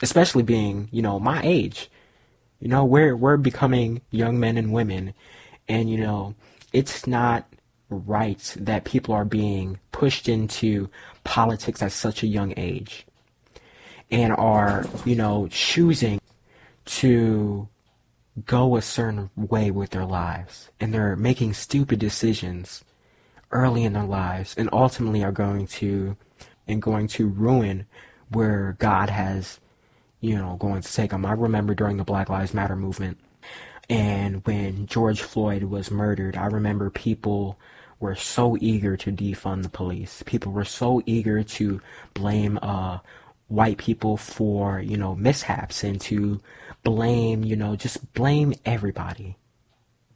Especially 0.00 0.42
being, 0.42 0.88
you 0.90 1.02
know, 1.02 1.18
my 1.18 1.40
age. 1.42 1.90
You 2.60 2.68
know, 2.68 2.84
we're 2.84 3.14
we're 3.16 3.36
becoming 3.36 4.00
young 4.10 4.40
men 4.40 4.56
and 4.56 4.72
women 4.72 5.14
and 5.68 5.90
you 5.90 5.98
know, 5.98 6.34
it's 6.72 7.06
not 7.06 7.46
right 7.90 8.54
that 8.58 8.84
people 8.84 9.14
are 9.14 9.24
being 9.24 9.78
pushed 9.92 10.28
into 10.28 10.90
politics 11.24 11.82
at 11.82 11.92
such 11.92 12.22
a 12.22 12.26
young 12.26 12.52
age 12.56 13.06
and 14.10 14.32
are, 14.32 14.84
you 15.04 15.14
know, 15.14 15.48
choosing 15.50 16.20
to 16.84 17.68
go 18.46 18.76
a 18.76 18.82
certain 18.82 19.30
way 19.36 19.70
with 19.70 19.90
their 19.90 20.04
lives 20.04 20.70
and 20.80 20.94
they're 20.94 21.16
making 21.16 21.52
stupid 21.52 21.98
decisions 21.98 22.84
early 23.50 23.84
in 23.84 23.94
their 23.94 24.04
lives 24.04 24.54
and 24.56 24.68
ultimately 24.72 25.24
are 25.24 25.32
going 25.32 25.66
to 25.66 26.16
and 26.68 26.82
going 26.82 27.08
to 27.08 27.26
ruin 27.28 27.86
where 28.30 28.76
God 28.78 29.10
has, 29.10 29.58
you 30.20 30.36
know, 30.36 30.56
going 30.60 30.82
to 30.82 30.92
take 30.92 31.10
them. 31.10 31.26
I 31.26 31.32
remember 31.32 31.74
during 31.74 31.96
the 31.96 32.04
Black 32.04 32.28
Lives 32.28 32.54
Matter 32.54 32.76
movement 32.76 33.18
and 33.88 34.44
when 34.46 34.86
George 34.86 35.22
Floyd 35.22 35.64
was 35.64 35.90
murdered, 35.90 36.36
I 36.36 36.46
remember 36.46 36.90
people 36.90 37.58
were 38.00 38.14
so 38.14 38.56
eager 38.60 38.96
to 38.98 39.10
defund 39.10 39.62
the 39.62 39.70
police. 39.70 40.22
People 40.26 40.52
were 40.52 40.64
so 40.64 41.02
eager 41.06 41.42
to 41.42 41.80
blame 42.14 42.58
uh, 42.60 42.98
white 43.48 43.78
people 43.78 44.16
for, 44.16 44.78
you 44.78 44.96
know, 44.96 45.14
mishaps 45.14 45.82
and 45.82 46.00
to 46.02 46.40
blame, 46.84 47.42
you 47.42 47.56
know, 47.56 47.76
just 47.76 48.12
blame 48.12 48.54
everybody. 48.64 49.36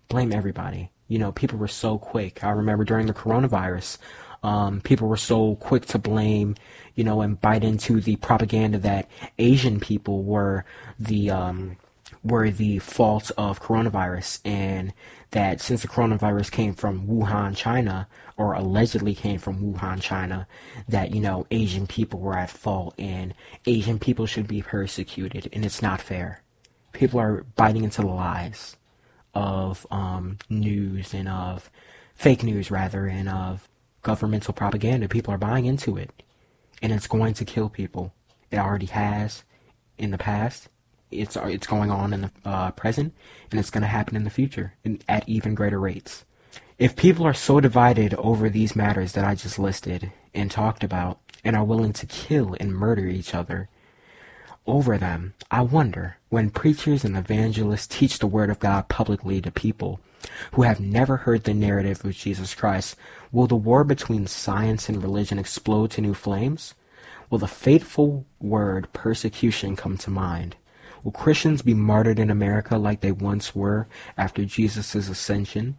Blame 0.09 0.33
everybody. 0.33 0.91
You 1.09 1.19
know, 1.19 1.33
people 1.33 1.59
were 1.59 1.69
so 1.69 1.99
quick. 1.99 2.45
I 2.45 2.51
remember 2.51 2.85
during 2.85 3.07
the 3.07 3.15
coronavirus, 3.15 3.99
um, 4.43 4.81
people 4.81 5.09
were 5.09 5.17
so 5.17 5.57
quick 5.57 5.87
to 5.87 5.99
blame, 5.99 6.57
you 6.95 7.05
know, 7.05 7.21
and 7.21 7.41
bite 7.41 7.65
into 7.65 8.01
the 8.01 8.17
propaganda 8.17 8.79
that 8.79 9.09
Asian 9.39 9.79
people 9.81 10.25
were 10.25 10.65
the 10.99 11.31
um, 11.31 11.77
were 12.25 12.51
the 12.51 12.79
fault 12.79 13.31
of 13.37 13.61
coronavirus, 13.61 14.41
and 14.45 14.93
that 15.31 15.61
since 15.61 15.83
the 15.83 15.89
coronavirus 15.89 16.51
came 16.51 16.75
from 16.75 17.07
Wuhan, 17.07 17.57
China, 17.57 18.09
or 18.37 18.55
allegedly 18.55 19.15
came 19.15 19.39
from 19.39 19.59
Wuhan, 19.75 20.01
China, 20.01 20.47
that 20.89 21.15
you 21.15 21.21
know 21.21 21.47
Asian 21.51 21.87
people 21.87 22.21
were 22.21 22.37
at 22.37 22.51
fault 22.51 22.95
and 22.99 23.35
Asian 23.67 23.99
people 23.99 24.27
should 24.27 24.49
be 24.49 24.63
persecuted, 24.63 25.49
and 25.53 25.65
it's 25.65 25.83
not 25.83 26.01
fair. 26.01 26.43
People 26.93 27.21
are 27.21 27.45
biting 27.57 27.85
into 27.85 28.03
the 28.03 28.09
lies 28.09 28.77
of 29.35 29.87
um, 29.91 30.39
news 30.51 31.15
and 31.15 31.29
of 31.29 31.71
fake 32.15 32.43
news 32.43 32.71
rather, 32.71 33.07
and 33.07 33.29
of 33.29 33.69
governmental 34.03 34.55
propaganda. 34.55 35.09
People 35.09 35.33
are 35.33 35.39
buying 35.39 35.67
into 35.67 35.97
it. 35.97 36.11
And 36.81 36.93
it's 36.93 37.07
going 37.07 37.35
to 37.35 37.45
kill 37.45 37.69
people. 37.69 38.13
It 38.51 38.59
already 38.59 38.87
has 38.87 39.45
in 39.99 40.11
the 40.11 40.19
past. 40.19 40.69
It's 41.11 41.37
it's 41.37 41.67
going 41.67 41.91
on 41.91 42.13
in 42.13 42.23
the 42.23 42.31
uh, 42.45 42.71
present, 42.71 43.15
and 43.51 43.61
it's 43.61 43.71
going 43.71 43.83
to 43.83 43.89
happen 43.89 44.17
in 44.17 44.25
the 44.25 44.31
future 44.31 44.75
in, 44.83 45.01
at 45.09 45.29
even 45.29 45.55
greater 45.55 45.79
rates. 45.79 46.25
If 46.79 46.97
people 46.97 47.27
are 47.27 47.35
so 47.35 47.61
divided 47.61 48.15
over 48.15 48.49
these 48.49 48.75
matters 48.75 49.13
that 49.13 49.25
I 49.25 49.35
just 49.35 49.59
listed 49.59 50.11
and 50.35 50.51
talked 50.51 50.83
about, 50.83 51.21
and 51.45 51.57
are 51.57 51.65
willing 51.65 51.93
to 51.93 52.07
kill 52.07 52.57
and 52.61 52.75
murder 52.75 53.07
each 53.07 53.35
other 53.35 53.69
over 54.67 54.97
them, 54.97 55.35
I 55.51 55.63
wonder 55.63 56.19
when 56.29 56.51
preachers 56.51 57.05
and 57.05 57.17
evangelists 57.17 57.89
teach 57.89 58.19
the 58.19 58.27
Word 58.27 58.49
of 58.49 58.61
God 58.61 58.89
publicly 58.89 59.41
to 59.41 59.51
people 59.51 60.01
who 60.53 60.63
have 60.63 60.81
never 60.81 61.19
heard 61.19 61.45
the 61.45 61.55
narrative 61.55 62.05
of 62.05 62.17
Jesus 62.17 62.55
Christ, 62.55 62.97
will 63.31 63.47
the 63.47 63.57
war 63.57 63.85
between 63.85 64.27
science 64.27 64.89
and 64.89 65.03
religion 65.03 65.39
explode 65.39 65.91
to 65.93 66.01
new 66.01 66.15
flames? 66.15 66.75
Will 67.31 67.39
the 67.39 67.49
fateful 67.49 68.27
word 68.41 68.93
persecution 68.93 69.77
come 69.77 69.97
to 69.99 70.11
mind? 70.11 70.57
Will 71.03 71.13
Christians 71.13 71.63
be 71.63 71.75
martyred 71.75 72.19
in 72.19 72.31
America 72.31 72.77
like 72.77 73.01
they 73.01 73.13
once 73.13 73.55
were 73.55 73.89
after 74.17 74.45
Jesus' 74.45 74.95
ascension? 74.95 75.77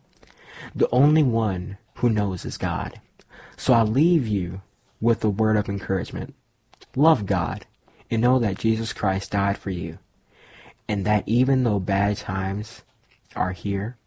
The 0.75 0.89
only 0.91 1.23
one 1.23 1.77
who 1.95 2.09
knows 2.09 2.45
is 2.45 2.57
God. 2.57 2.99
So 3.55 3.73
I 3.73 3.83
leave 3.83 4.27
you 4.27 4.61
with 4.99 5.23
a 5.23 5.29
word 5.29 5.57
of 5.57 5.69
encouragement. 5.69 6.33
Love 6.95 7.25
God 7.25 7.65
and 8.09 8.21
know 8.21 8.39
that 8.39 8.59
Jesus 8.59 8.93
Christ 8.93 9.31
died 9.31 9.57
for 9.57 9.69
you. 9.69 9.99
And 10.87 11.05
that 11.05 11.23
even 11.25 11.63
though 11.63 11.79
bad 11.79 12.17
times 12.17 12.81
are 13.35 13.51
here, 13.51 13.97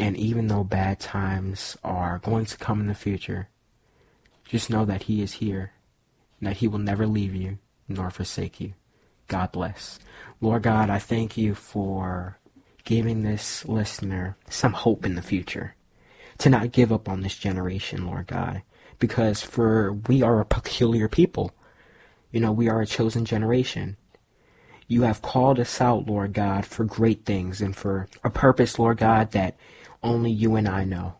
and 0.00 0.16
even 0.16 0.48
though 0.48 0.64
bad 0.64 0.98
times 0.98 1.76
are 1.84 2.18
going 2.18 2.46
to 2.46 2.56
come 2.56 2.80
in 2.80 2.86
the 2.86 2.94
future, 2.94 3.48
just 4.44 4.70
know 4.70 4.86
that 4.86 5.04
He 5.04 5.20
is 5.22 5.34
here, 5.34 5.72
and 6.38 6.48
that 6.48 6.56
He 6.56 6.66
will 6.66 6.78
never 6.78 7.06
leave 7.06 7.34
you 7.34 7.58
nor 7.86 8.10
forsake 8.10 8.60
you. 8.60 8.72
God 9.28 9.52
bless. 9.52 9.98
Lord 10.40 10.62
God, 10.62 10.88
I 10.88 10.98
thank 10.98 11.36
you 11.36 11.54
for 11.54 12.38
giving 12.84 13.22
this 13.22 13.66
listener 13.66 14.36
some 14.48 14.72
hope 14.72 15.04
in 15.04 15.16
the 15.16 15.22
future. 15.22 15.74
To 16.38 16.48
not 16.48 16.72
give 16.72 16.90
up 16.90 17.06
on 17.06 17.20
this 17.20 17.36
generation, 17.36 18.06
Lord 18.06 18.26
God. 18.26 18.62
Because 18.98 19.42
for 19.42 19.92
we 19.92 20.22
are 20.22 20.40
a 20.40 20.46
peculiar 20.46 21.08
people. 21.08 21.52
You 22.32 22.40
know, 22.40 22.52
we 22.52 22.70
are 22.70 22.80
a 22.80 22.86
chosen 22.86 23.26
generation. 23.26 23.98
You 24.88 25.02
have 25.02 25.20
called 25.20 25.60
us 25.60 25.80
out, 25.80 26.06
Lord 26.06 26.32
God, 26.32 26.64
for 26.64 26.84
great 26.84 27.26
things 27.26 27.60
and 27.60 27.76
for 27.76 28.08
a 28.24 28.30
purpose, 28.30 28.78
Lord 28.78 28.96
God, 28.96 29.32
that 29.32 29.56
only 30.02 30.30
you 30.30 30.56
and 30.56 30.68
I 30.68 30.84
know. 30.84 31.14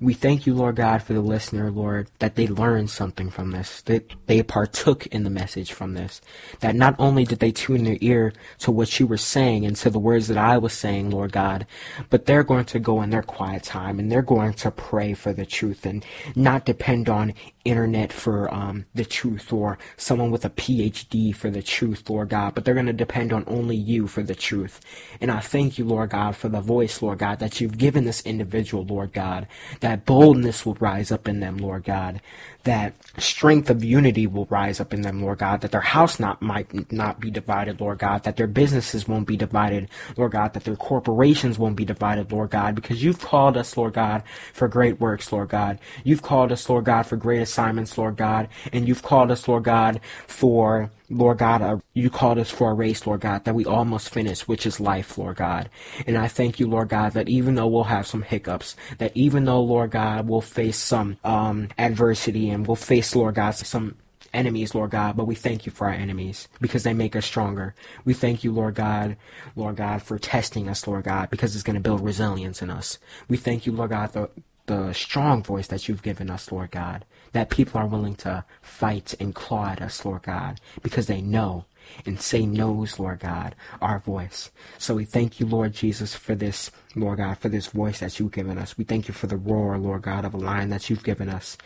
We 0.00 0.14
thank 0.14 0.46
you, 0.46 0.54
Lord 0.54 0.76
God, 0.76 1.02
for 1.02 1.12
the 1.12 1.20
listener, 1.20 1.72
Lord, 1.72 2.08
that 2.20 2.36
they 2.36 2.46
learned 2.46 2.88
something 2.88 3.30
from 3.30 3.50
this, 3.50 3.82
that 3.82 4.14
they 4.26 4.44
partook 4.44 5.06
in 5.08 5.24
the 5.24 5.30
message 5.30 5.72
from 5.72 5.94
this, 5.94 6.20
that 6.60 6.76
not 6.76 6.94
only 7.00 7.24
did 7.24 7.40
they 7.40 7.50
tune 7.50 7.82
their 7.82 7.98
ear 8.00 8.32
to 8.60 8.70
what 8.70 9.00
you 9.00 9.08
were 9.08 9.16
saying 9.16 9.66
and 9.66 9.74
to 9.76 9.90
the 9.90 9.98
words 9.98 10.28
that 10.28 10.38
I 10.38 10.56
was 10.56 10.72
saying, 10.72 11.10
Lord 11.10 11.32
God, 11.32 11.66
but 12.10 12.26
they're 12.26 12.44
going 12.44 12.66
to 12.66 12.78
go 12.78 13.02
in 13.02 13.10
their 13.10 13.24
quiet 13.24 13.64
time 13.64 13.98
and 13.98 14.10
they're 14.10 14.22
going 14.22 14.52
to 14.54 14.70
pray 14.70 15.14
for 15.14 15.32
the 15.32 15.46
truth 15.46 15.84
and 15.84 16.04
not 16.36 16.64
depend 16.64 17.08
on 17.08 17.34
internet 17.70 18.12
for 18.12 18.52
um, 18.52 18.86
the 18.94 19.04
truth 19.04 19.52
or 19.52 19.78
someone 19.96 20.30
with 20.30 20.44
a 20.44 20.50
PhD 20.50 21.34
for 21.34 21.50
the 21.50 21.62
truth, 21.62 22.08
Lord 22.08 22.30
God, 22.30 22.54
but 22.54 22.64
they're 22.64 22.74
going 22.74 22.86
to 22.86 22.92
depend 22.92 23.32
on 23.32 23.44
only 23.46 23.76
you 23.76 24.06
for 24.06 24.22
the 24.22 24.34
truth. 24.34 24.80
And 25.20 25.30
I 25.30 25.40
thank 25.40 25.78
you, 25.78 25.84
Lord 25.84 26.10
God, 26.10 26.36
for 26.36 26.48
the 26.48 26.60
voice, 26.60 27.02
Lord 27.02 27.18
God, 27.18 27.38
that 27.40 27.60
you've 27.60 27.78
given 27.78 28.04
this 28.04 28.22
individual, 28.22 28.84
Lord 28.84 29.12
God, 29.12 29.46
that 29.80 30.06
boldness 30.06 30.64
will 30.64 30.76
rise 30.80 31.12
up 31.12 31.28
in 31.28 31.40
them, 31.40 31.58
Lord 31.58 31.84
God, 31.84 32.20
that 32.64 32.94
strength 33.18 33.70
of 33.70 33.84
unity 33.84 34.26
will 34.26 34.46
rise 34.50 34.80
up 34.80 34.92
in 34.92 35.02
them, 35.02 35.22
Lord 35.22 35.38
God, 35.38 35.60
that 35.62 35.70
their 35.70 35.80
house 35.80 36.20
not 36.20 36.42
might 36.42 36.92
not 36.92 37.20
be 37.20 37.30
divided, 37.30 37.80
Lord 37.80 37.98
God, 37.98 38.24
that 38.24 38.36
their 38.36 38.46
businesses 38.46 39.08
won't 39.08 39.26
be 39.26 39.36
divided, 39.36 39.88
Lord 40.16 40.32
God, 40.32 40.52
that 40.52 40.64
their 40.64 40.76
corporations 40.76 41.58
won't 41.58 41.76
be 41.76 41.84
divided, 41.84 42.30
Lord 42.30 42.50
God, 42.50 42.74
because 42.74 43.02
you've 43.02 43.20
called 43.20 43.56
us, 43.56 43.76
Lord 43.76 43.94
God, 43.94 44.22
for 44.52 44.68
great 44.68 45.00
works, 45.00 45.32
Lord 45.32 45.48
God. 45.48 45.78
You've 46.04 46.22
called 46.22 46.52
us, 46.52 46.68
Lord 46.68 46.84
God, 46.84 47.04
for 47.04 47.16
great 47.16 47.42
assignments, 47.58 47.98
Lord 47.98 48.16
God, 48.16 48.48
and 48.72 48.86
you've 48.86 49.02
called 49.02 49.30
us, 49.30 49.48
Lord 49.48 49.64
God, 49.64 50.00
for 50.26 50.90
Lord 51.10 51.38
God, 51.38 51.62
uh, 51.62 51.78
you 51.94 52.10
called 52.10 52.38
us 52.38 52.50
for 52.50 52.70
a 52.70 52.74
race, 52.74 53.06
Lord 53.06 53.20
God, 53.20 53.44
that 53.44 53.54
we 53.54 53.64
all 53.64 53.84
must 53.84 54.10
finish, 54.10 54.46
which 54.46 54.66
is 54.66 54.78
life, 54.78 55.18
Lord 55.18 55.36
God. 55.36 55.70
And 56.06 56.16
I 56.18 56.28
thank 56.28 56.60
you, 56.60 56.68
Lord 56.68 56.90
God, 56.90 57.12
that 57.12 57.28
even 57.28 57.54
though 57.54 57.66
we'll 57.66 57.84
have 57.84 58.06
some 58.06 58.22
hiccups, 58.22 58.76
that 58.98 59.16
even 59.16 59.44
though, 59.44 59.62
Lord 59.62 59.90
God, 59.90 60.28
we'll 60.28 60.42
face 60.42 60.78
some 60.78 61.16
um, 61.24 61.68
adversity 61.78 62.50
and 62.50 62.66
we'll 62.66 62.76
face, 62.76 63.16
Lord 63.16 63.36
God, 63.36 63.52
some 63.52 63.96
enemies, 64.34 64.74
Lord 64.74 64.90
God, 64.90 65.16
but 65.16 65.24
we 65.24 65.34
thank 65.34 65.64
you 65.64 65.72
for 65.72 65.86
our 65.86 65.94
enemies 65.94 66.46
because 66.60 66.82
they 66.84 66.92
make 66.92 67.16
us 67.16 67.24
stronger. 67.24 67.74
We 68.04 68.12
thank 68.12 68.44
you, 68.44 68.52
Lord 68.52 68.74
God, 68.74 69.16
Lord 69.56 69.76
God, 69.76 70.02
for 70.02 70.18
testing 70.18 70.68
us, 70.68 70.86
Lord 70.86 71.04
God, 71.04 71.30
because 71.30 71.54
it's 71.54 71.64
going 71.64 71.74
to 71.74 71.80
build 71.80 72.04
resilience 72.04 72.60
in 72.60 72.68
us. 72.68 72.98
We 73.28 73.38
thank 73.38 73.64
you, 73.64 73.72
Lord 73.72 73.90
God, 73.90 74.28
the 74.68 74.92
strong 74.94 75.42
voice 75.42 75.66
that 75.66 75.88
you've 75.88 76.02
given 76.02 76.30
us, 76.30 76.52
Lord 76.52 76.70
God 76.70 77.04
that 77.32 77.50
people 77.50 77.80
are 77.80 77.86
willing 77.86 78.14
to 78.16 78.44
fight 78.62 79.14
and 79.20 79.34
claw 79.34 79.68
at 79.68 79.82
us, 79.82 80.04
Lord 80.04 80.22
God, 80.22 80.60
because 80.82 81.06
they 81.06 81.20
know 81.20 81.66
and 82.04 82.20
say 82.20 82.44
no's, 82.44 82.98
Lord 82.98 83.20
God, 83.20 83.54
our 83.80 83.98
voice. 83.98 84.50
So 84.76 84.94
we 84.94 85.04
thank 85.04 85.40
you, 85.40 85.46
Lord 85.46 85.72
Jesus, 85.72 86.14
for 86.14 86.34
this, 86.34 86.70
Lord 86.94 87.18
God, 87.18 87.38
for 87.38 87.48
this 87.48 87.68
voice 87.68 88.00
that 88.00 88.18
you've 88.18 88.32
given 88.32 88.58
us. 88.58 88.76
We 88.76 88.84
thank 88.84 89.08
you 89.08 89.14
for 89.14 89.26
the 89.26 89.38
roar, 89.38 89.78
Lord 89.78 90.02
God, 90.02 90.24
of 90.24 90.34
a 90.34 90.38
lion 90.38 90.68
that 90.68 90.90
you've 90.90 91.04
given 91.04 91.30
us. 91.30 91.56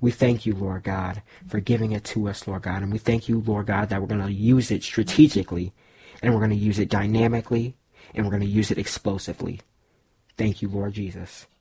We 0.00 0.10
thank 0.10 0.44
you, 0.44 0.54
Lord 0.54 0.82
God, 0.82 1.22
for 1.48 1.60
giving 1.60 1.92
it 1.92 2.04
to 2.04 2.28
us, 2.28 2.46
Lord 2.46 2.62
God. 2.62 2.82
And 2.82 2.92
we 2.92 2.98
thank 2.98 3.28
you, 3.28 3.40
Lord 3.40 3.66
God, 3.66 3.88
that 3.88 4.00
we're 4.00 4.06
going 4.06 4.26
to 4.26 4.32
use 4.32 4.70
it 4.70 4.82
strategically 4.82 5.72
and 6.22 6.34
we're 6.34 6.40
going 6.40 6.50
to 6.50 6.56
use 6.56 6.78
it 6.78 6.90
dynamically 6.90 7.74
and 8.14 8.26
we're 8.26 8.32
going 8.32 8.42
to 8.42 8.48
use 8.48 8.70
it 8.70 8.78
explosively. 8.78 9.60
Thank 10.36 10.60
you, 10.60 10.68
Lord 10.68 10.92
Jesus. 10.92 11.46